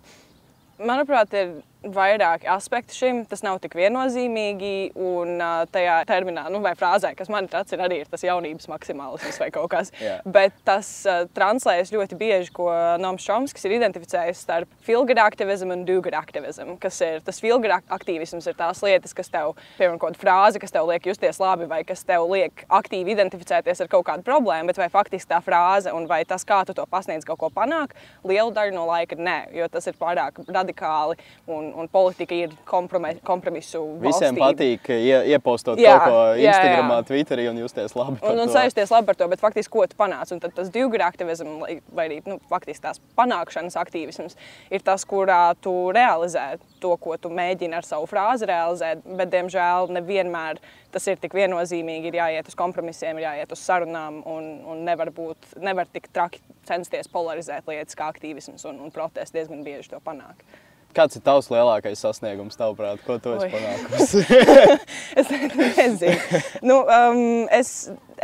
Manuprāt, 0.83 1.35
ir 1.39 1.51
vairāki 1.83 2.49
aspekti 2.51 2.97
šim. 2.97 3.23
Tas 3.29 3.45
nav 3.45 3.61
tik 3.63 3.77
viennozīmīgi. 3.79 4.93
Un 5.03 5.43
tajā 5.73 5.99
terminā, 6.09 6.47
nu, 6.53 6.63
vai 6.65 6.75
frāzē, 6.79 7.13
kas 7.19 7.31
man 7.33 7.49
tāds 7.51 7.75
ir, 7.75 7.83
arī 7.85 8.03
ir 8.03 8.11
tas 8.11 8.25
jaunības 8.25 8.69
maksimālisms 8.71 9.41
vai 9.43 9.51
kaut 9.55 9.71
kas. 9.73 9.93
Yeah. 10.01 10.23
Bet 10.25 10.57
tas 10.67 10.91
uh, 11.09 11.25
translējas 11.35 11.93
ļoti 11.95 12.19
bieži, 12.21 12.53
ko 12.55 12.69
Noms 13.03 13.27
Čomskis 13.27 13.67
ir 13.69 13.77
identificējis 13.79 14.43
starp 14.47 14.71
feel-good 14.87 15.21
aktivismu 15.23 15.77
un 15.77 15.85
do-good 15.89 16.17
aktivismu. 16.17 16.77
Kas 16.83 17.01
ir 17.05 17.23
tas 17.27 17.41
feel-good 17.43 17.75
aktivisms, 17.93 18.47
ir 18.49 18.59
tās 18.59 18.83
lietas, 18.85 19.15
kas 19.17 19.31
tev, 19.33 19.55
piemēram, 19.79 19.99
kaut 20.03 20.13
kāda 20.13 20.23
frāze, 20.23 20.63
kas 20.63 20.75
tev 20.75 20.89
liek 20.91 21.07
justies 21.09 21.41
labi, 21.43 21.69
vai 21.71 21.83
kas 21.89 22.05
tev 22.07 22.27
liek 22.31 22.65
aktīvi 22.73 23.15
identificēties 23.17 23.83
ar 23.85 23.91
kaut 23.93 24.07
kādu 24.09 24.27
problēmu, 24.27 24.71
bet 24.71 24.81
vai 24.81 24.89
faktiski 24.93 25.31
tā 25.33 25.41
frāze 25.45 25.93
un 25.95 26.07
vai 26.11 26.23
tas, 26.29 26.45
kā 26.49 26.63
tu 26.69 26.77
to 26.77 26.87
pasniedz, 26.91 27.27
kaut 27.29 27.41
ko 27.41 27.51
panāk, 27.55 27.97
lielu 28.29 28.53
daļu 28.55 28.77
no 28.77 28.87
laika 28.91 29.19
nē, 29.19 29.39
jo 29.57 29.69
tas 29.73 29.89
ir 29.91 29.99
pārāk 30.01 30.43
radikāli 30.49 31.19
un, 31.47 31.72
un 31.79 31.89
politika 31.93 32.37
ir 32.37 32.53
kompromisu. 32.69 33.83
Visiem 34.03 34.37
valstība. 34.37 34.49
patīk 34.49 34.91
ie, 34.95 35.15
iepostot 35.35 35.81
jā, 35.81 35.95
kaut 35.99 36.09
ko 36.09 36.21
Instagram, 36.41 36.93
Twitterī 37.09 37.49
un 37.51 37.61
justies 37.63 37.97
labi. 37.99 38.19
Un, 38.29 38.43
un 38.45 38.53
sajusties 38.53 38.93
labi 38.95 39.11
par 39.11 39.19
to, 39.21 39.29
bet 39.33 39.43
faktiski, 39.43 39.73
ko 39.73 39.87
tu 39.89 39.99
panāc? 39.99 40.33
Un 40.35 40.43
tad 40.43 40.55
tas 40.57 40.71
divgadu 40.73 41.07
aktivisms, 41.07 41.83
vai 41.95 42.09
arī 42.09 42.21
nu, 42.29 42.39
faktiski 42.51 42.85
tās 42.87 43.01
panākšanas 43.19 43.79
aktīvisms, 43.83 44.39
ir 44.73 44.85
tas, 44.87 45.07
kurā 45.09 45.43
tu 45.63 45.75
realizē 45.95 46.57
to, 46.83 46.95
ko 47.01 47.17
tu 47.21 47.33
mēģini 47.33 47.79
ar 47.79 47.87
savu 47.87 48.09
frāzi 48.11 48.49
realizēt, 48.51 49.05
bet, 49.07 49.31
diemžēl, 49.33 49.93
nevienmēr 49.99 50.61
tas 50.93 51.07
ir 51.09 51.21
tik 51.23 51.37
viennozīmīgi. 51.37 52.11
Ir 52.11 52.19
jāiet 52.21 52.51
uz 52.51 52.59
kompromisiem, 52.59 53.19
ir 53.19 53.29
jāiet 53.29 53.55
uz 53.55 53.63
sarunām, 53.65 54.21
un, 54.29 54.51
un 54.69 54.83
nevar, 54.87 55.13
būt, 55.15 55.55
nevar 55.63 55.89
tik 55.93 56.11
traki 56.13 56.43
censties 56.69 57.11
polarizēt 57.13 57.69
lietas 57.71 57.99
kā 57.99 58.11
aktīvisms 58.13 58.67
un, 58.69 58.83
un 58.85 58.93
protests 58.95 59.35
diezgan 59.35 59.65
bieži 59.67 59.95
to 59.95 60.03
panāk. 60.05 60.45
Kāds 60.93 61.17
ir 61.17 61.25
tavs 61.25 61.49
lielākais 61.53 62.01
sasniegums, 62.05 62.59
tavuprāt, 62.61 63.01
ko 63.07 63.17
tu 63.23 63.33
esi 63.39 63.49
panākusi? 63.53 64.25
es 65.23 65.31
nezinu. 65.79 66.43
nu, 66.69 66.83
um, 66.85 67.23
es 67.49 67.73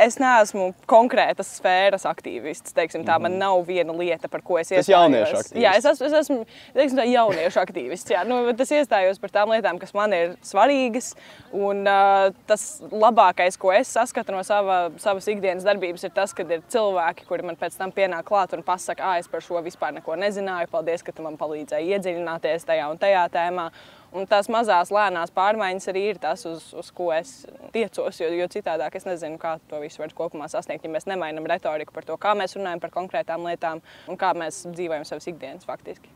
es 0.05 0.19
neesmu 0.21 0.71
konkrētas 0.89 1.51
sfēras 1.59 2.05
aktīvists. 2.09 2.75
Teiksim, 2.77 3.05
tā, 3.07 3.19
man 3.21 3.35
mhm. 3.35 3.41
nav 3.43 3.63
viena 3.69 3.95
lieta, 3.97 4.31
par 4.31 4.43
ko 4.47 4.59
es 4.61 4.71
iestājos. 4.71 4.87
Tas 4.87 4.93
jauniešu 4.93 5.39
aktīvists. 5.41 5.63
Jā, 5.65 5.75
es 5.79 5.89
esmu, 5.93 6.09
es 6.09 6.17
esmu 6.23 6.39
teiksim, 6.77 7.01
tā, 7.01 7.07
jauniešu 7.09 7.63
aktīvists. 7.63 8.15
Jā. 8.15 8.23
Nu, 8.29 8.41
es 8.53 8.75
iestājos 8.79 9.21
par 9.23 9.35
tām 9.35 9.53
lietām, 9.55 9.81
kas 9.83 9.95
man 9.97 10.15
ir 10.17 10.35
svarīgas. 10.47 11.13
Un, 11.53 11.85
uh, 11.89 12.29
tas 12.49 12.67
labākais, 12.93 13.59
ko 13.61 13.73
es 13.75 13.93
saskatu 13.97 14.35
no 14.35 14.43
sava, 14.47 14.81
savas 15.03 15.29
ikdienas 15.31 15.67
darbības, 15.67 16.07
ir 16.07 16.15
tas, 16.17 16.35
kad 16.37 16.51
ir 16.55 16.65
cilvēki, 16.73 17.29
kuri 17.29 17.49
man 17.51 17.59
pēc 17.61 17.79
tam 17.79 17.95
pienāk 17.95 18.29
klāt 18.29 18.55
un 18.57 18.65
pasaka, 18.67 19.15
ah, 19.15 19.21
es 19.21 19.31
par 19.31 19.45
šo 19.45 19.63
vispār 19.65 19.97
neko 19.99 20.19
nezināju. 20.21 20.71
Paldies, 20.73 21.05
ka 21.05 21.15
tu 21.15 21.25
man 21.27 21.39
palīdzēji 21.41 21.97
iedziļināties 21.97 22.69
tajā 22.69 22.91
un 22.93 23.01
tajā 23.01 23.25
tēmā. 23.35 23.71
Un 24.17 24.25
tās 24.25 24.47
mazās, 24.49 24.89
lēnās 24.95 25.33
pārmaiņas 25.37 25.91
arī 25.93 26.05
ir 26.15 26.21
tas, 26.23 26.47
uz, 26.49 26.71
uz 26.73 26.89
ko 26.97 27.11
es 27.13 27.43
tiecos. 27.75 28.21
Jo, 28.23 28.31
jo 28.33 28.47
citādi 28.49 28.87
es 28.97 29.05
nezinu, 29.05 29.37
kā 29.41 29.59
to 29.69 29.81
visu 29.83 30.01
var 30.01 30.15
kopumā 30.17 30.49
sasniegt, 30.49 30.87
ja 30.87 30.93
mēs 30.93 31.05
nemainām 31.11 31.49
retoriku 31.51 31.93
par 31.93 32.07
to, 32.09 32.17
kā 32.17 32.33
mēs 32.39 32.57
runājam 32.57 32.81
par 32.81 32.95
konkrētām 32.95 33.45
lietām 33.45 33.83
un 34.09 34.17
kā 34.17 34.33
mēs 34.33 34.63
dzīvojam 34.71 35.05
savas 35.05 35.29
ikdienas 35.29 35.69
faktiski. 35.69 36.09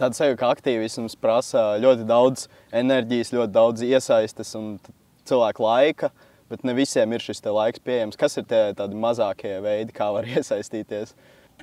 Tāda 0.00 0.16
sajūta, 0.16 0.40
ka 0.40 0.50
aktīvisms 0.56 1.14
prasa 1.20 1.62
ļoti 1.78 2.06
daudz 2.08 2.48
enerģijas, 2.74 3.34
ļoti 3.36 3.52
daudz 3.52 3.82
iesaistes 3.84 4.54
un 4.58 4.72
cilvēku 5.28 5.62
laika, 5.62 6.08
bet 6.50 6.64
ne 6.66 6.74
visiem 6.74 7.12
ir 7.12 7.22
šis 7.22 7.44
laiks 7.44 7.82
pieejams. 7.84 8.18
Kas 8.18 8.38
ir 8.40 8.48
tie 8.50 8.72
mazākie 8.96 9.60
veidi, 9.62 9.94
kā 9.94 10.08
var 10.16 10.26
iesaistīties? 10.34 11.14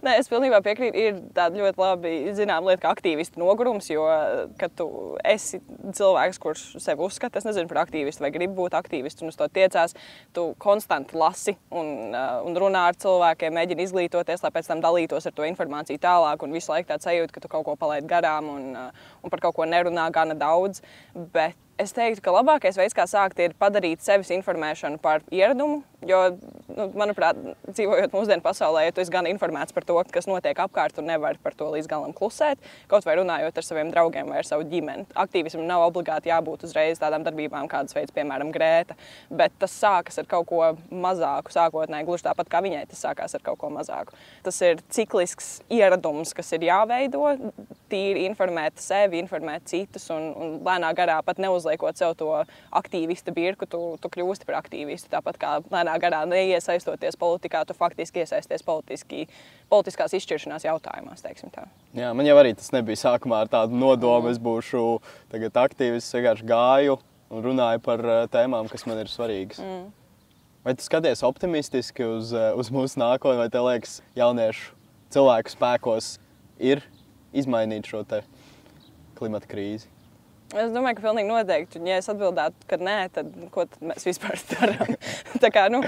Nē, 0.06 0.14
es 0.22 0.30
pilnībā 0.30 0.60
piekrītu. 0.66 1.00
Ir 1.00 1.20
tāda 1.36 1.58
ļoti 1.58 1.82
labi 1.82 2.14
zināma 2.38 2.72
lieta, 2.72 2.84
kā 2.84 2.94
aktīvistu 2.94 3.42
nogurums. 3.42 3.90
Jo, 3.90 4.06
kad 4.60 4.74
tu 4.78 4.88
esi 5.26 5.60
cilvēks, 5.98 6.40
kurš 6.44 6.66
sevi 6.84 7.06
uzskata, 7.08 7.42
es 7.42 7.48
nezinu 7.48 7.70
par 7.72 7.82
aktīvistu 7.86 8.26
vai 8.26 8.32
gribi 8.36 8.54
būt 8.58 8.78
aktīvists, 8.78 9.24
un 9.24 9.34
uz 9.34 9.40
to 9.40 9.50
tiecās, 9.54 9.96
tu 10.38 10.50
konstanti 10.62 11.18
lasi 11.18 11.58
un, 11.72 12.14
uh, 12.14 12.40
un 12.48 12.58
runā 12.62 12.88
ar 12.92 13.00
cilvēkiem, 13.00 13.56
mēģini 13.58 13.88
izglītoties, 13.88 14.44
lai 14.46 14.54
pēc 14.56 14.72
tam 14.72 14.84
dalītos 14.86 15.30
ar 15.30 15.38
to 15.38 15.48
informāciju 15.48 16.02
tālāk. 16.04 16.46
Un 16.46 16.58
visu 16.58 16.74
laiku 16.74 16.92
tāds 16.94 17.08
sajūta, 17.08 17.34
ka 17.34 17.46
tu 17.46 17.52
kaut 17.52 17.66
ko 17.68 17.78
palaidi 17.80 18.10
garām 18.10 18.52
un, 18.54 18.68
uh, 18.78 19.08
un 19.24 19.34
par 19.34 19.48
kaut 19.48 19.58
ko 19.58 19.70
nerunā 19.70 20.12
gana 20.14 20.38
daudz. 20.38 20.84
Bet 21.34 21.58
Es 21.78 21.92
teiktu, 21.94 22.24
ka 22.26 22.32
labākais 22.34 22.78
veids, 22.80 22.96
kā 22.98 23.04
sākt, 23.06 23.38
ir 23.38 23.52
padarīt 23.54 24.02
sevis 24.02 24.32
informēšanu 24.34 24.98
par 24.98 25.22
ieradumu. 25.30 25.84
Jo, 26.06 26.20
nu, 26.70 26.86
manuprāt, 26.94 27.40
dzīvojot 27.66 28.14
mūsdienu 28.14 28.44
pasaulē, 28.46 28.84
ja 28.86 28.94
tu 28.94 29.02
esi 29.02 29.10
gan 29.10 29.26
informēts 29.26 29.74
par 29.74 29.82
to, 29.88 29.96
kas 30.14 30.28
notiek 30.30 30.60
apkārt, 30.62 30.94
tu 30.94 31.02
nevari 31.02 31.40
par 31.42 31.56
to 31.58 31.72
līdz 31.74 31.88
galam 31.90 32.12
klusēt. 32.14 32.62
Kaut 32.92 33.08
vai 33.08 33.16
runājot 33.18 33.58
ar 33.58 33.66
saviem 33.66 33.90
draugiem 33.90 34.30
vai 34.30 34.44
ar 34.44 34.46
savu 34.46 34.68
ģimeni. 34.70 35.08
Aktīvismam 35.18 35.66
nav 35.66 35.88
obligāti 35.88 36.30
jābūt 36.30 36.68
uzreiz 36.68 37.02
tādām 37.02 37.26
darbībām, 37.26 37.66
kādas 37.72 37.98
veids, 37.98 38.14
piemēram, 38.14 38.52
Grēta. 38.54 38.94
Bet 39.34 39.58
tas 39.58 39.74
sākas 39.74 40.22
ar 40.22 40.30
kaut 40.30 40.46
ko 40.52 40.62
mazāku 40.94 41.56
sākotnēji, 41.56 42.06
gluži 42.12 42.28
tāpat 42.30 42.54
kā 42.54 42.62
viņai 42.62 42.86
tas 42.94 43.02
sākās 43.08 43.34
ar 43.34 43.46
kaut 43.50 43.58
ko 43.64 43.74
mazāku. 43.74 44.14
Tas 44.46 44.62
ir 44.62 44.86
ciklisks 44.94 45.64
ieradums, 45.74 46.36
kas 46.38 46.54
ir 46.54 46.68
jāveido, 46.70 47.26
tīri 47.90 48.28
informēt 48.28 48.78
sevi, 48.84 49.18
informēt 49.24 49.66
citus 49.72 50.08
un, 50.14 50.30
un 50.36 50.56
lēnā 50.66 50.94
garā 50.98 51.18
pat 51.26 51.42
neuzliekot 51.42 51.98
sev 51.98 52.14
to 52.20 52.30
aktīvistu 52.76 53.34
birku, 53.34 53.66
tu, 53.66 53.82
tu 54.04 54.12
kļūsti 54.14 54.48
par 54.48 54.60
aktīvistu. 54.62 55.10
Tāpat 55.14 55.40
kā 55.42 55.54
lēnā 55.72 55.87
garā 56.02 56.24
neiesaistoties 56.28 57.16
politikā, 57.20 57.64
tu 57.66 57.76
faktiski 57.78 58.24
iesaisties 58.24 58.66
politiski, 58.68 59.26
politiskās 59.72 60.16
izšķiršanās 60.18 60.68
jautājumos. 60.68 61.24
Jā, 61.96 62.12
man 62.18 62.28
jau 62.28 62.38
arī 62.42 62.54
tas 62.58 62.74
nebija 62.76 63.00
sākumā 63.08 63.46
ar 63.46 63.52
tādu 63.52 63.78
nodomu, 63.80 64.32
es 64.34 64.42
būšu 64.42 64.84
aktīvists, 65.32 66.16
vienkārši 66.18 66.48
gāju 66.50 67.00
un 67.30 67.44
runāju 67.44 67.84
par 67.84 68.04
eh, 68.04 68.26
tēmām, 68.32 68.70
kas 68.72 68.86
man 68.90 69.02
ir 69.02 69.12
svarīgas. 69.12 69.60
Mm. 69.64 69.90
Vai 70.68 70.76
tu 70.76 70.84
skaties 70.84 71.24
optimistiski 71.24 72.08
uz, 72.08 72.34
eh, 72.36 72.52
uz 72.60 72.72
mūsu 72.74 73.00
nākotni, 73.00 73.40
vai 73.42 73.50
tev 73.54 73.68
liekas, 73.70 74.00
jauniešu 74.18 74.74
cilvēku 75.16 75.54
spēkos 75.56 76.18
ir 76.60 76.84
izmainīt 77.36 77.88
šo 77.88 78.04
klimata 79.18 79.50
krīzi? 79.50 79.88
Es 80.56 80.72
domāju, 80.72 80.96
ka 80.96 81.04
pilnīgi 81.10 81.28
noteikti. 81.28 81.82
Ja 81.88 81.98
es 82.00 82.08
atbildētu, 82.12 82.68
ka 82.70 82.80
nē, 82.80 82.96
tad 83.12 83.34
ko 83.52 83.66
tad 83.68 83.82
mēs 83.84 84.08
vispār 84.08 84.40
darām? 84.54 84.94
kā, 85.52 85.66
nu, 85.74 85.82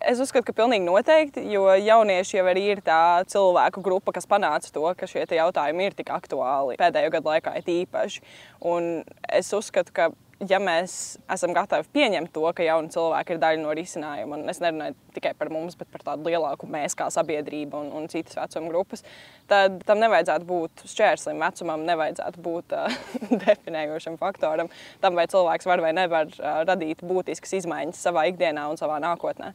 es 0.00 0.22
uzskatu, 0.24 0.46
ka 0.48 0.54
pilnīgi 0.62 0.86
noteikti, 0.86 1.44
jo 1.52 1.66
jaunieši 1.76 2.38
jau 2.38 2.46
ir 2.56 2.80
tā 2.86 3.00
cilvēku 3.28 3.82
grupa, 3.84 4.14
kas 4.16 4.28
panāca 4.30 4.72
to, 4.72 4.86
ka 4.96 5.10
šie 5.10 5.26
jautājumi 5.28 5.90
ir 5.90 5.98
tik 5.98 6.14
aktuāli 6.14 6.78
pēdējo 6.80 7.12
gadu 7.18 7.34
laikā, 7.34 7.58
it 7.60 7.68
īpaši. 7.68 8.24
Un 8.72 9.04
es 9.28 9.52
uzskatu, 9.52 9.92
ka 9.92 10.08
ja 10.46 10.58
mēs 10.62 10.92
esam 11.30 11.52
gatavi 11.56 11.88
pieņemt 11.94 12.30
to, 12.34 12.44
ka 12.54 12.62
jauni 12.62 12.92
cilvēki 12.94 13.34
ir 13.34 13.40
daļa 13.42 13.62
no 13.62 13.72
risinājuma, 13.74 14.38
un 14.38 14.52
es 14.52 14.60
nerunāju 14.62 14.94
tikai 15.16 15.32
par 15.38 15.50
mums, 15.50 15.74
bet 15.78 15.90
par 15.90 16.04
tādu 16.06 16.30
lielāku 16.30 16.68
mēs 16.70 16.94
kā 16.98 17.08
sabiedrība 17.12 17.80
un, 17.80 17.90
un 17.98 18.06
citas 18.12 18.38
vecuma 18.38 18.70
grupas, 18.70 19.02
tad 19.50 19.80
tam 19.88 19.98
nevajadzētu 20.02 20.46
būt 20.48 20.84
šķērslim. 20.92 21.42
Vecumam 21.42 21.82
nevajadzētu 21.88 22.44
būt 22.44 22.76
uh, 22.76 23.00
definējošam 23.46 24.18
faktoram 24.20 24.70
tam, 25.02 25.18
vai 25.18 25.26
cilvēks 25.30 25.68
var 25.70 25.82
vai 25.82 25.92
nevar 25.96 26.30
uh, 26.36 26.62
radīt 26.68 27.02
būtiskas 27.02 27.58
izmaiņas 27.62 28.06
savā 28.08 28.28
ikdienā 28.30 28.68
un 28.70 28.78
savā 28.80 29.00
nākotnē. 29.02 29.52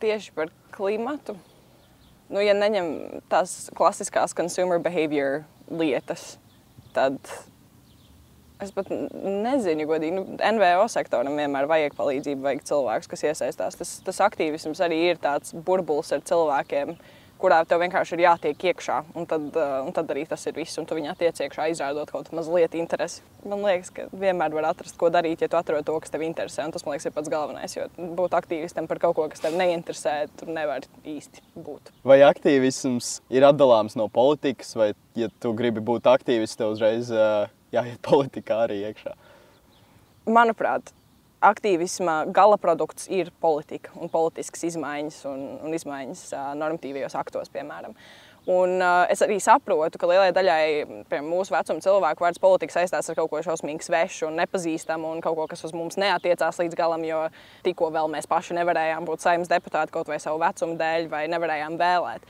Tieši 0.00 0.32
par 0.36 0.52
klimatu. 0.72 1.36
Nu, 2.28 2.40
ja 2.44 2.52
neņem 2.56 3.22
tās 3.32 3.68
klasiskās 3.76 4.36
consumer 4.36 4.80
behavior 4.84 5.42
lietas, 5.72 6.36
tad 6.96 7.16
Es 8.58 8.72
pat 8.74 8.88
nezinu, 8.90 9.86
godīgi. 9.86 10.16
Nu, 10.16 10.24
NVO 10.34 10.88
sektoram 10.90 11.38
vienmēr 11.38 11.68
vajag 11.70 11.94
palīdzību, 11.98 12.42
vajag 12.42 12.64
cilvēkus, 12.66 13.10
kas 13.12 13.22
iesaistās. 13.30 13.78
Tas, 13.78 13.94
tas 14.02 14.18
aktīvisms 14.26 14.82
arī 14.82 15.04
ir 15.12 15.22
tāds 15.22 15.54
burbulis 15.54 16.10
ar 16.16 16.24
cilvēkiem, 16.26 16.96
kurā 17.38 17.60
tev 17.70 17.84
vienkārši 17.84 18.16
ir 18.16 18.24
jātiek 18.24 18.64
iekšā. 18.72 18.96
Un 19.14 19.28
tad, 19.30 19.44
uh, 19.52 19.76
un 19.86 19.94
tad 19.94 20.10
arī 20.10 20.24
tas 20.26 20.42
ir 20.50 20.56
viss, 20.56 20.74
un 20.80 20.88
tu 20.90 20.96
viņā 20.98 21.14
tiec 21.20 21.38
iekšā, 21.44 21.68
izrādot 21.70 22.10
kaut 22.10 22.32
mazliet 22.34 22.74
interesi. 22.74 23.22
Man 23.46 23.62
liekas, 23.62 23.92
ka 23.94 24.08
vienmēr 24.10 24.56
var 24.56 24.72
atrast, 24.72 24.96
ko 24.98 25.06
darīt, 25.14 25.44
ja 25.44 25.48
tu 25.52 25.58
atrod 25.60 25.86
to, 25.86 25.94
kas 26.02 26.10
tev 26.10 26.24
interesē. 26.26 26.66
Un 26.66 26.74
tas, 26.74 26.82
man 26.82 26.96
liekas, 26.96 27.06
ir 27.06 27.14
pats 27.14 27.30
galvenais. 27.30 27.76
Jo 27.78 27.86
būt 28.18 28.34
aktīvistam 28.40 28.90
par 28.90 28.98
kaut 29.04 29.14
ko, 29.20 29.28
kas 29.30 29.44
tev 29.44 29.54
neinteresē, 29.60 30.16
tur 30.40 30.50
nevar 30.50 30.88
īsti 31.06 31.46
būt. 31.54 31.92
Vai 32.02 32.18
aktīvisms 32.26 33.20
ir 33.30 33.46
atdalāms 33.46 33.94
no 34.00 34.08
politikas, 34.10 34.74
vai, 34.74 34.90
ja 35.14 35.30
tu 35.38 35.54
gribi 35.54 35.84
būt 35.92 36.10
aktīvists, 36.10 36.58
tev 36.58 36.74
uzreiz. 36.74 37.14
Uh 37.14 37.46
jāiet 37.74 38.00
politikā 38.10 38.64
arī 38.66 38.82
iekšā. 38.88 39.16
Manuprāt, 40.28 40.92
aktīvisma 41.44 42.24
gala 42.34 42.58
produkts 42.60 43.08
ir 43.10 43.30
politika 43.40 43.94
un 43.98 44.10
politiskas 44.12 44.66
izmaiņas 44.72 45.20
un, 45.30 45.44
un 45.64 45.76
izmaiņas 45.76 46.24
uh, 46.32 46.48
normatīvajos 46.58 47.14
aktos, 47.18 47.52
piemēram. 47.54 47.94
Un, 48.48 48.78
uh, 48.80 49.02
es 49.12 49.20
arī 49.24 49.36
saprotu, 49.44 50.00
ka 50.00 50.08
lielai 50.08 50.30
daļai 50.32 50.62
piemēram, 51.10 51.28
mūsu 51.28 51.52
vecuma 51.52 51.84
cilvēku 51.84 52.24
vārds 52.24 52.40
politika 52.42 52.78
saistās 52.78 53.10
ar 53.10 53.18
kaut 53.18 53.30
ko 53.32 53.42
šausmīgi 53.44 53.86
svešu 53.86 54.30
un 54.30 54.38
nepazīstamu 54.40 55.10
un 55.12 55.20
kaut 55.24 55.36
ko, 55.36 55.46
kas 55.50 55.66
uz 55.68 55.74
mums 55.76 55.98
neatiecās 56.00 56.60
līdz 56.62 56.78
galam, 56.78 57.04
jo 57.04 57.26
tikko 57.66 57.92
vēl 57.94 58.08
mēs 58.14 58.28
paši 58.30 58.56
nevarējām 58.58 59.06
būt 59.08 59.26
saimnes 59.26 59.52
deputāti 59.52 59.94
kaut 59.94 60.08
vai 60.10 60.20
savu 60.22 60.40
vecumu 60.42 60.78
dēļ 60.80 61.10
vai 61.12 61.26
nevarējām 61.30 61.76
vēlēt. 61.80 62.24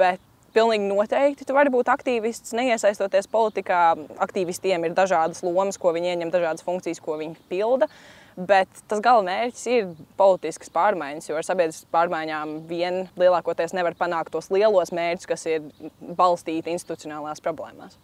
Bet 0.00 0.24
Pilnīgi 0.56 0.88
noteikti. 0.88 1.44
Tu 1.44 1.56
vari 1.56 1.72
būt 1.72 1.90
aktīvists, 1.92 2.54
neiesaistoties 2.56 3.28
politikā. 3.30 3.82
Aktīvistiem 4.24 4.86
ir 4.88 4.96
dažādas 4.96 5.42
lomas, 5.44 5.76
ko 5.80 5.92
viņi 5.96 6.14
ieņem, 6.14 6.32
dažādas 6.32 6.64
funkcijas, 6.66 7.02
ko 7.04 7.18
viņi 7.20 7.36
pilda. 7.50 7.90
Bet 8.38 8.70
tas 8.86 9.00
galvenais 9.02 9.64
ir 9.66 9.88
politiskas 10.16 10.70
pārmaiņas, 10.70 11.26
jo 11.26 11.38
ar 11.40 11.46
sabiedriskas 11.46 11.88
pārmaiņām 11.90 12.52
vien 12.70 13.00
lielākoties 13.18 13.74
nevar 13.74 13.96
panākt 13.98 14.30
tos 14.30 14.46
lielos 14.54 14.94
mērķus, 14.94 15.26
kas 15.26 15.42
ir 15.50 15.66
balstīti 16.00 16.70
institucionālās 16.70 17.42
problēmās. 17.42 17.98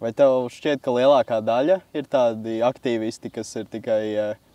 Vai 0.00 0.12
tev 0.16 0.50
šķiet, 0.52 0.82
ka 0.84 0.92
lielākā 0.92 1.40
daļa 1.44 1.80
ir 1.96 2.06
tādi 2.12 2.60
aktīvisti, 2.64 3.32
kas 3.32 3.54
ir 3.56 3.66
tikai 3.72 4.02
uh, 4.20 4.49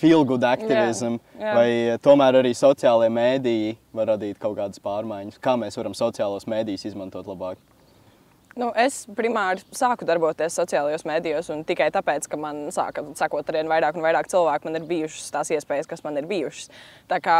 feel 0.00 0.24
good 0.24 0.44
activism, 0.46 1.18
jā, 1.36 1.44
jā. 1.44 1.54
vai 1.56 1.98
tomēr 2.04 2.40
arī 2.40 2.54
sociālajie 2.56 3.12
mēdīji 3.16 3.74
var 3.96 4.14
radīt 4.14 4.40
kaut 4.40 4.56
kādas 4.58 4.82
pārmaiņas? 4.84 5.40
Kā 5.42 5.56
mēs 5.60 5.76
varam 5.80 5.96
sociālos 5.96 6.48
mēdījus 6.50 6.88
izmantot 6.92 7.28
labāk? 7.30 7.60
Nu, 8.58 8.72
es 8.74 9.04
primāri 9.14 9.62
sāku 9.76 10.02
darboties 10.08 10.56
sociālajos 10.58 11.04
mēdījos, 11.06 11.52
un 11.54 11.60
tikai 11.66 11.86
tāpēc, 11.94 12.26
ka 12.26 12.38
man 12.40 12.64
sāka 12.74 13.04
sekot 13.14 13.46
ar 13.46 13.58
vien 13.60 13.70
vairāk 13.70 13.94
un 13.94 14.02
vairāk 14.02 14.26
cilvēku, 14.32 14.66
man 14.66 14.80
ir 14.80 14.88
bijušas 14.88 15.28
tās 15.30 15.52
iespējas, 15.54 15.86
kas 15.86 16.02
man 16.02 16.18
ir 16.18 16.26
bijušas. 16.26 16.66
Tā 17.10 17.20
kā 17.22 17.36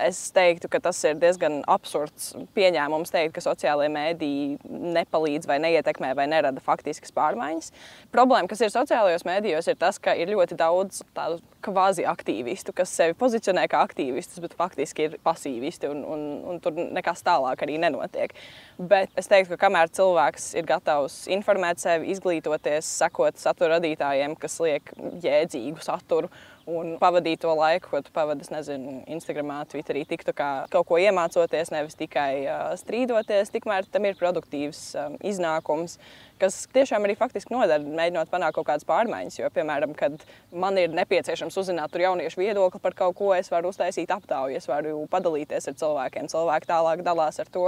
es 0.00 0.22
teiktu, 0.32 0.70
ka 0.72 0.80
tas 0.86 1.02
ir 1.04 1.20
diezgan 1.20 1.60
absurds 1.68 2.32
pieņēmums 2.56 3.12
teikt, 3.12 3.34
ka 3.36 3.44
sociālajie 3.44 3.92
mēdīji 3.92 4.72
nepalīdz 4.96 5.50
vai 5.50 5.58
neietekmē 5.66 6.14
vai 6.16 6.26
nerada 6.32 6.64
faktiskas 6.64 7.12
pārmaiņas. 7.12 7.68
Problēma, 8.14 8.48
kas 8.48 8.64
ir 8.64 8.72
sociālajos 8.72 9.28
mēdījos, 9.28 9.68
ir 9.68 9.76
tas, 9.84 10.00
ka 10.00 10.16
ir 10.16 10.32
ļoti 10.32 10.56
daudz 10.56 11.04
tādu 11.12 11.42
kvazi 11.64 12.08
aktīvistu, 12.08 12.72
kas 12.76 12.92
sevi 12.92 13.16
pozicionē 13.20 13.66
kā 13.68 13.84
aktīvistus, 13.84 14.40
bet 14.40 14.56
faktiski 14.56 15.08
ir 15.08 15.20
pasīvisti, 15.24 15.92
un, 15.92 16.02
un, 16.08 16.26
un 16.48 16.64
tur 16.64 16.76
nekas 16.76 17.24
tālāk 17.24 17.64
arī 17.64 17.76
nenotiek. 17.84 18.32
Bet 18.78 19.12
es 19.14 19.28
teiktu, 19.30 19.54
ka 19.54 19.68
kamēr 19.68 19.90
cilvēks 19.94 20.48
ir 20.58 20.64
gatavs 20.66 21.28
informēt 21.30 21.78
sevi, 21.78 22.08
izglītoties, 22.10 22.88
sekot 22.98 23.38
satura 23.38 23.76
radītājiem, 23.76 24.34
kas 24.40 24.58
liek 24.64 24.90
jēdzīgu 25.22 25.84
saturu 25.84 26.30
un 26.70 26.94
pavadīt 27.00 27.42
to 27.44 27.52
laiku, 27.56 27.90
ko 27.92 28.02
tu 28.04 28.12
pavadi, 28.14 28.46
nezinu, 28.52 29.00
Instagram, 29.16 29.52
Twitterī, 29.70 30.04
TikTokā, 30.08 30.50
kaut 30.72 30.88
ko 30.88 31.00
iemācoties, 31.00 31.72
nevis 31.74 31.98
tikai 32.00 32.30
uh, 32.44 32.70
strīdoties, 32.80 33.52
tikmēr 33.54 33.88
tam 33.92 34.08
ir 34.08 34.18
produktīvs 34.20 34.84
um, 35.00 35.18
iznākums 35.24 35.98
kas 36.40 36.64
tiešām 36.74 37.04
arī 37.06 37.14
faktiski 37.18 37.54
nodara, 37.54 37.82
mēģinot 37.82 38.30
panākt 38.32 38.56
kaut 38.56 38.66
kādas 38.68 38.86
pārmaiņas. 38.88 39.38
Jo, 39.38 39.50
piemēram, 39.54 39.94
kad 39.98 40.22
man 40.52 40.78
ir 40.80 40.94
nepieciešams 40.94 41.56
uzzināt 41.60 41.94
jauniešu 42.04 42.40
viedokli 42.40 42.80
par 42.82 42.96
kaut 42.98 43.16
ko, 43.18 43.30
es 43.36 43.50
varu 43.52 43.70
uztaisīt 43.70 44.10
aptauju, 44.14 44.58
es 44.58 44.66
varu 44.68 45.04
padalīties 45.10 45.70
ar 45.70 45.76
cilvēkiem, 45.80 46.28
cilvēki 46.32 46.70
tālāk 46.70 47.04
dalās 47.06 47.40
ar 47.42 47.50
to. 47.54 47.66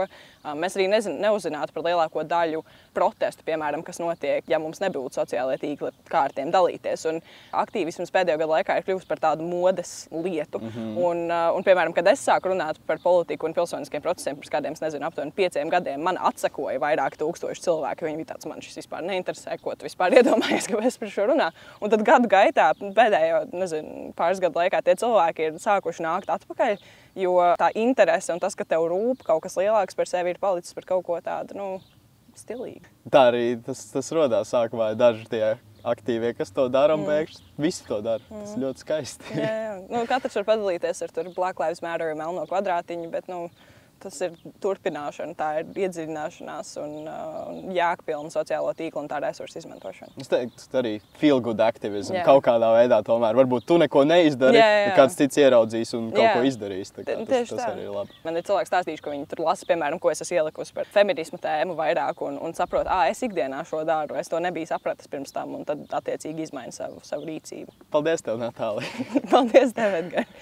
Mēs 0.58 0.78
arī 0.78 0.88
nezin, 0.92 1.20
neuzzinātu 1.22 1.74
par 1.76 1.86
lielāko 1.86 2.26
daļu 2.26 2.64
protestu, 2.96 3.46
piemēram, 3.46 3.84
kas 3.86 4.00
notiek, 4.02 4.46
ja 4.50 4.60
mums 4.62 4.82
nebūtu 4.82 5.20
sociālajie 5.20 5.62
tīkli, 5.62 5.92
kā 6.10 6.26
ar 6.28 6.36
tiem 6.36 6.52
dalīties. 6.54 7.06
Un 7.10 7.22
aktīvisms 7.64 8.12
pēdējo 8.14 8.42
gadu 8.42 8.56
laikā 8.56 8.80
ir 8.80 8.85
kļuvis 8.86 9.06
par 9.08 9.20
tādu 9.22 9.46
modes 9.46 9.92
lietu. 10.12 10.60
Mm 10.62 10.70
-hmm. 10.70 10.96
un, 11.08 11.22
un, 11.58 11.66
piemēram, 11.66 11.94
kad 11.96 12.06
es 12.12 12.22
sāku 12.26 12.52
runāt 12.52 12.78
par 12.86 12.98
politiku 13.02 13.46
un 13.46 13.54
pilsoniskiem 13.54 14.02
procesiem 14.02 14.36
pirms 14.36 14.52
kādiem, 14.52 14.76
nezinu, 14.80 15.06
aptuveni 15.06 15.32
pieciem 15.36 15.70
gadiem, 15.72 16.02
man 16.02 16.18
atsakoja 16.18 16.80
vairāk 16.82 17.18
tūkstoši 17.20 17.66
cilvēku. 17.66 18.06
Viņi 18.06 18.16
bija 18.22 18.32
tāds, 18.34 18.46
man 18.46 18.62
šis 18.62 18.76
vispār 18.82 19.02
neinteresē, 19.02 19.58
ko 19.62 19.74
tu 19.74 19.88
vispār 19.88 20.14
iedomājies, 20.18 20.68
ka 20.70 20.80
mēs 20.80 20.98
par 20.98 21.08
šo 21.08 21.26
runājam. 21.32 21.52
Un 21.80 21.90
tad 21.90 22.02
gadu 22.06 22.28
gaitā, 22.28 22.70
pēdējo 22.80 23.42
nezinu, 23.52 24.12
pāris 24.16 24.40
gadu 24.40 24.58
laikā, 24.62 24.82
tie 24.82 24.94
cilvēki 24.94 25.50
ir 25.50 25.60
sākuši 25.62 26.06
nākt 26.06 26.30
atpakaļ. 26.30 26.78
Jo 27.16 27.54
tā 27.56 27.70
interese 27.74 28.32
un 28.32 28.40
tas, 28.40 28.54
ka 28.54 28.64
tev 28.64 28.88
rūp 28.92 29.22
kaut 29.24 29.42
kas 29.42 29.56
lielāks 29.56 29.96
par 29.96 30.06
sevi, 30.06 30.34
ir 30.34 30.38
palicis 30.38 30.74
par 30.76 30.84
kaut 30.84 31.04
ko 31.06 31.20
tādu. 31.24 31.56
Nu, 31.56 31.80
stilīgi. 32.36 32.84
Tā 33.12 33.28
arī 33.30 33.56
tas, 33.64 33.80
tas 33.92 34.12
radās 34.14 34.52
sākumā. 34.52 34.92
Daži 34.98 35.24
tie 35.30 35.56
aktīvie, 35.86 36.32
kas 36.36 36.52
to 36.54 36.66
dara, 36.72 36.96
un 36.98 37.04
mm. 37.04 37.12
pēkšņi 37.12 37.64
visi 37.66 37.86
to 37.86 38.00
dara. 38.04 38.24
Mm. 38.30 38.42
Tas 38.42 38.56
ļoti 38.62 38.84
skaisti. 38.84 39.38
jā, 39.38 39.54
jā. 39.66 39.72
Nu, 39.92 40.02
katrs 40.10 40.36
var 40.40 40.48
padalīties 40.50 41.04
ar 41.06 41.32
Black 41.36 41.62
Lives 41.62 41.82
Matter 41.84 42.12
melno 42.18 42.46
kvadrātiņu, 42.50 43.10
bet 43.12 43.30
nu, 43.30 43.46
tas 44.02 44.16
ir 44.24 44.34
turpināšana, 44.62 45.34
tā 45.38 45.48
ir 45.60 45.80
iedziļināšanās 45.86 46.72
un, 46.82 46.92
uh, 47.08 47.36
un 47.50 47.74
jēgpilna 47.76 48.32
sociālo 48.32 48.72
tīklu 48.76 49.02
un 49.02 49.10
tā 49.10 49.20
resursu 49.24 49.60
izmantošana. 49.60 50.12
Es 50.20 50.30
teiktu, 50.30 50.66
arī 50.80 50.92
feel 51.20 51.40
good 51.44 51.60
activism. 51.64 52.16
Jā. 52.18 52.24
Kaut 52.26 52.44
kādā 52.46 52.68
veidā 52.76 53.00
tomēr 53.06 53.38
varbūt 53.38 53.66
tu 53.68 53.78
neko 53.82 54.04
neizdari, 54.08 54.60
jā, 54.60 54.68
jā. 54.86 54.94
kāds 54.98 55.18
cits 55.18 55.40
ieraudzīs 55.40 55.94
un 55.98 56.10
kaut 56.14 56.24
jā. 56.24 56.34
ko 56.36 56.42
izdarīs. 56.50 56.92
Tā 56.96 57.06
kā, 57.06 57.18
tas, 57.28 57.52
tas 57.52 57.64
arī 57.70 57.86
ir 57.86 57.94
labi. 57.94 58.10
Man 58.26 58.40
ir 58.40 58.46
cilvēks 58.46 58.72
stāstījuši, 58.72 59.04
ka 59.04 59.14
viņi 59.14 59.28
tur 59.32 59.44
lasa, 59.46 59.68
piemēram, 59.68 59.98
ko 60.02 60.12
es 60.12 60.22
esmu 60.24 60.40
ielikusi 60.40 60.76
par 60.76 60.90
feminismu 60.92 61.40
tēmu 61.42 61.78
vairāk 61.78 62.22
un, 62.26 62.40
un 62.42 62.56
saprot, 62.56 62.86
ah, 62.90 63.06
es 63.10 63.22
ikdienā 63.26 63.64
šo 63.68 63.82
daru, 63.88 64.18
es 64.20 64.30
to 64.32 64.40
nebiju 64.42 64.70
sapratis 64.70 65.10
pirms 65.12 65.34
tam 65.34 65.56
un 65.58 65.66
tad 65.68 65.78
attiecīgi 66.00 66.48
izmainu 66.48 66.74
savu, 66.76 67.02
savu 67.06 67.28
rīcību. 67.28 67.70
Paldies 67.94 68.24
tev, 68.26 68.36
Natālija! 68.42 68.90
Paldies 69.32 69.70
tev, 69.76 69.90
Edgars! 70.02 70.34